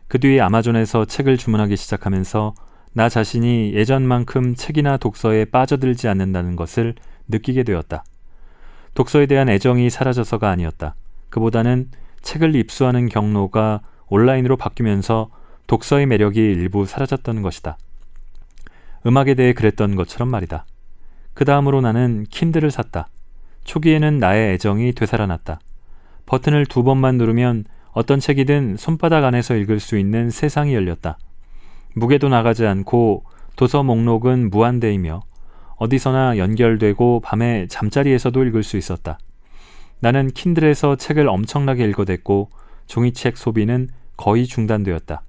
그 0.08 0.18
뒤에 0.18 0.40
아마존에서 0.40 1.04
책을 1.04 1.36
주문하기 1.36 1.76
시작하면서 1.76 2.54
나 2.96 3.10
자신이 3.10 3.74
예전만큼 3.74 4.54
책이나 4.54 4.96
독서에 4.96 5.44
빠져들지 5.44 6.08
않는다는 6.08 6.56
것을 6.56 6.94
느끼게 7.28 7.62
되었다. 7.62 8.04
독서에 8.94 9.26
대한 9.26 9.50
애정이 9.50 9.90
사라져서가 9.90 10.48
아니었다. 10.48 10.94
그보다는 11.28 11.90
책을 12.22 12.56
입수하는 12.56 13.10
경로가 13.10 13.82
온라인으로 14.08 14.56
바뀌면서 14.56 15.28
독서의 15.66 16.06
매력이 16.06 16.40
일부 16.40 16.86
사라졌던 16.86 17.42
것이다. 17.42 17.76
음악에 19.04 19.34
대해 19.34 19.52
그랬던 19.52 19.94
것처럼 19.94 20.30
말이다. 20.30 20.64
그 21.34 21.44
다음으로 21.44 21.82
나는 21.82 22.24
킨들을 22.30 22.70
샀다. 22.70 23.08
초기에는 23.64 24.18
나의 24.18 24.54
애정이 24.54 24.94
되살아났다. 24.94 25.60
버튼을 26.24 26.64
두 26.64 26.82
번만 26.82 27.18
누르면 27.18 27.66
어떤 27.92 28.20
책이든 28.20 28.76
손바닥 28.78 29.22
안에서 29.22 29.54
읽을 29.54 29.80
수 29.80 29.98
있는 29.98 30.30
세상이 30.30 30.74
열렸다. 30.74 31.18
무게도 31.96 32.28
나가지 32.28 32.66
않고 32.66 33.24
도서 33.56 33.82
목록은 33.82 34.50
무한대이며 34.50 35.22
어디서나 35.76 36.36
연결되고 36.36 37.20
밤에 37.20 37.66
잠자리에서도 37.68 38.44
읽을 38.44 38.62
수 38.62 38.76
있었다. 38.76 39.18
나는 40.00 40.28
킨들에서 40.28 40.96
책을 40.96 41.26
엄청나게 41.26 41.88
읽어댔고 41.88 42.50
종이책 42.86 43.38
소비는 43.38 43.88
거의 44.18 44.46
중단되었다. 44.46 45.22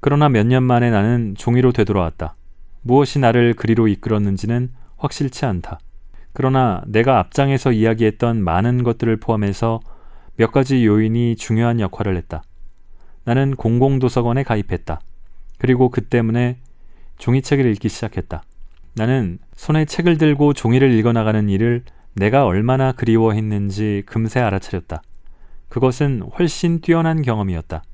그러나 0.00 0.28
몇 0.28 0.46
년 0.46 0.62
만에 0.62 0.90
나는 0.90 1.34
종이로 1.36 1.72
되돌아왔다. 1.72 2.36
무엇이 2.82 3.18
나를 3.18 3.54
그리로 3.54 3.88
이끌었는지는 3.88 4.70
확실치 4.98 5.46
않다. 5.46 5.78
그러나 6.34 6.82
내가 6.86 7.18
앞장에서 7.18 7.72
이야기했던 7.72 8.42
많은 8.44 8.82
것들을 8.82 9.16
포함해서 9.16 9.80
몇 10.36 10.52
가지 10.52 10.84
요인이 10.84 11.36
중요한 11.36 11.80
역할을 11.80 12.16
했다. 12.16 12.42
나는 13.24 13.56
공공도서관에 13.56 14.42
가입했다. 14.42 15.00
그리고 15.60 15.90
그 15.90 16.00
때문에 16.00 16.56
종이책을 17.18 17.66
읽기 17.66 17.90
시작했다. 17.90 18.42
나는 18.94 19.38
손에 19.54 19.84
책을 19.84 20.16
들고 20.16 20.54
종이를 20.54 20.90
읽어나가는 20.92 21.48
일을 21.50 21.82
내가 22.14 22.46
얼마나 22.46 22.92
그리워했는지 22.92 24.02
금세 24.06 24.40
알아차렸다. 24.40 25.02
그것은 25.68 26.22
훨씬 26.38 26.80
뛰어난 26.80 27.20
경험이었다. 27.20 27.84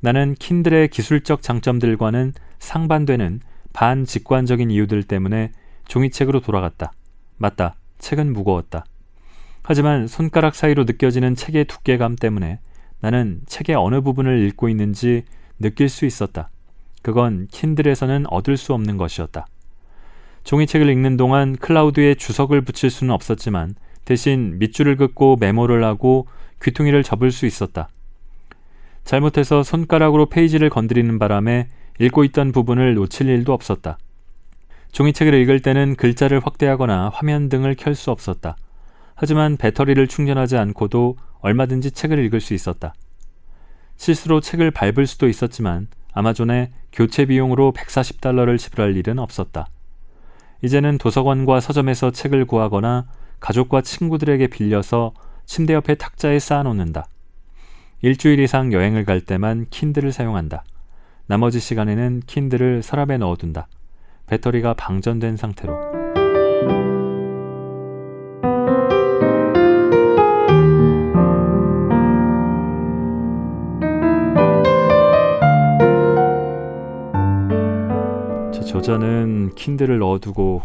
나는 0.00 0.34
킨들의 0.34 0.88
기술적 0.88 1.42
장점들과는 1.42 2.32
상반되는 2.58 3.40
반직관적인 3.74 4.70
이유들 4.70 5.02
때문에 5.02 5.52
종이책으로 5.88 6.40
돌아갔다. 6.40 6.92
맞다. 7.36 7.74
책은 7.98 8.32
무거웠다. 8.32 8.86
하지만 9.62 10.06
손가락 10.06 10.54
사이로 10.54 10.84
느껴지는 10.84 11.34
책의 11.34 11.66
두께감 11.66 12.16
때문에 12.16 12.60
나는 13.00 13.42
책의 13.46 13.76
어느 13.76 14.00
부분을 14.00 14.42
읽고 14.46 14.70
있는지 14.70 15.24
느낄 15.58 15.90
수 15.90 16.06
있었다. 16.06 16.48
그건 17.08 17.46
킨들에서는 17.50 18.26
얻을 18.26 18.58
수 18.58 18.74
없는 18.74 18.98
것이었다. 18.98 19.46
종이책을 20.44 20.90
읽는 20.90 21.16
동안 21.16 21.56
클라우드에 21.56 22.16
주석을 22.16 22.60
붙일 22.60 22.90
수는 22.90 23.14
없었지만 23.14 23.76
대신 24.04 24.58
밑줄을 24.58 24.96
긋고 24.96 25.38
메모를 25.40 25.84
하고 25.84 26.26
귀퉁이를 26.62 27.02
접을 27.02 27.30
수 27.30 27.46
있었다. 27.46 27.88
잘못해서 29.04 29.62
손가락으로 29.62 30.26
페이지를 30.26 30.68
건드리는 30.68 31.18
바람에 31.18 31.68
읽고 31.98 32.24
있던 32.24 32.52
부분을 32.52 32.92
놓칠 32.92 33.26
일도 33.26 33.54
없었다. 33.54 33.96
종이책을 34.92 35.32
읽을 35.32 35.60
때는 35.60 35.96
글자를 35.96 36.40
확대하거나 36.44 37.10
화면 37.14 37.48
등을 37.48 37.74
켤 37.74 37.94
수 37.94 38.10
없었다. 38.10 38.54
하지만 39.14 39.56
배터리를 39.56 40.06
충전하지 40.08 40.58
않고도 40.58 41.16
얼마든지 41.40 41.92
책을 41.92 42.22
읽을 42.26 42.42
수 42.42 42.52
있었다. 42.52 42.92
실수로 43.96 44.42
책을 44.42 44.72
밟을 44.72 45.06
수도 45.06 45.26
있었지만 45.26 45.88
아마존에 46.12 46.70
교체 46.92 47.26
비용으로 47.26 47.72
140달러를 47.72 48.58
지불할 48.58 48.96
일은 48.96 49.18
없었다. 49.18 49.68
이제는 50.62 50.98
도서관과 50.98 51.60
서점에서 51.60 52.10
책을 52.10 52.46
구하거나 52.46 53.06
가족과 53.40 53.82
친구들에게 53.82 54.48
빌려서 54.48 55.12
침대 55.46 55.74
옆에 55.74 55.94
탁자에 55.94 56.38
쌓아놓는다. 56.38 57.06
일주일 58.02 58.40
이상 58.40 58.72
여행을 58.72 59.04
갈 59.04 59.20
때만 59.20 59.66
킨들을 59.70 60.12
사용한다. 60.12 60.64
나머지 61.26 61.60
시간에는 61.60 62.22
킨들을 62.26 62.82
서랍에 62.82 63.18
넣어둔다. 63.18 63.68
배터리가 64.26 64.74
방전된 64.74 65.36
상태로. 65.36 65.97
저자는 78.68 79.54
킨들을 79.54 79.98
넣어두고 79.98 80.60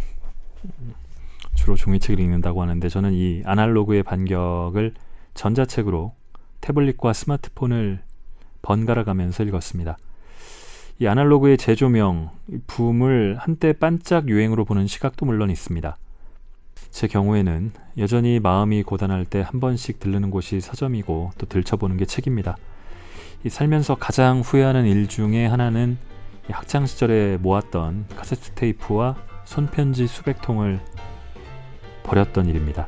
주로 1.55 1.75
종이책을 1.77 2.19
읽는다고 2.19 2.61
하는데 2.61 2.89
저는 2.89 3.13
이 3.13 3.41
아날로그의 3.45 4.03
반격을 4.03 4.93
전자책으로 5.33 6.13
태블릿과 6.59 7.13
스마트폰을 7.13 8.01
번갈아 8.61 9.05
가면서 9.05 9.43
읽었습니다. 9.43 9.97
이 10.99 11.07
아날로그의 11.07 11.57
재조명, 11.57 12.31
붐을 12.67 13.37
한때 13.39 13.71
반짝 13.71 14.27
유행으로 14.27 14.65
보는 14.65 14.85
시각도 14.85 15.25
물론 15.25 15.49
있습니다. 15.49 15.95
제 16.91 17.07
경우에는 17.07 17.71
여전히 17.97 18.39
마음이 18.39 18.83
고단할 18.83 19.25
때 19.25 19.41
한 19.41 19.61
번씩 19.61 20.01
들르는 20.01 20.29
곳이 20.29 20.59
서점이고 20.59 21.31
또 21.37 21.45
들춰보는 21.45 21.95
게 21.95 22.05
책입니다. 22.05 22.57
이 23.45 23.49
살면서 23.49 23.95
가장 23.95 24.41
후회하는 24.41 24.85
일 24.85 25.07
중에 25.07 25.45
하나는 25.45 25.97
학창 26.51 26.85
시절에 26.85 27.37
모았던 27.37 28.05
카세트 28.15 28.51
테이프와 28.51 29.15
손편지 29.45 30.07
수백 30.07 30.41
통을 30.41 30.79
버렸던 32.03 32.47
일입니다. 32.47 32.87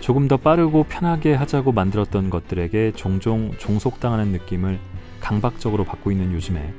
조금 0.00 0.26
더 0.26 0.36
빠르고 0.36 0.84
편하게 0.84 1.34
하자고 1.34 1.72
만들었던 1.72 2.30
것들에게 2.30 2.92
종종 2.96 3.52
종속당하는 3.58 4.28
느낌을 4.28 4.78
강박적으로 5.20 5.84
받고 5.84 6.10
있는 6.10 6.32
요즘에 6.32 6.74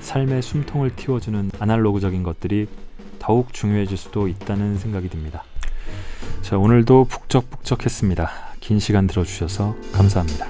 삶의 0.00 0.42
숨통을 0.42 0.90
틔워주는 0.96 1.50
아날로그적인 1.58 2.22
것들이 2.22 2.68
더욱 3.18 3.52
중요해질 3.52 3.96
수도 3.96 4.28
있다는 4.28 4.78
생각이 4.78 5.08
듭니다. 5.08 5.44
자, 6.42 6.56
오늘도 6.58 7.04
북적북적했습니다. 7.04 8.30
긴 8.60 8.78
시간 8.78 9.06
들어주셔서 9.06 9.76
감사합니다. 9.92 10.46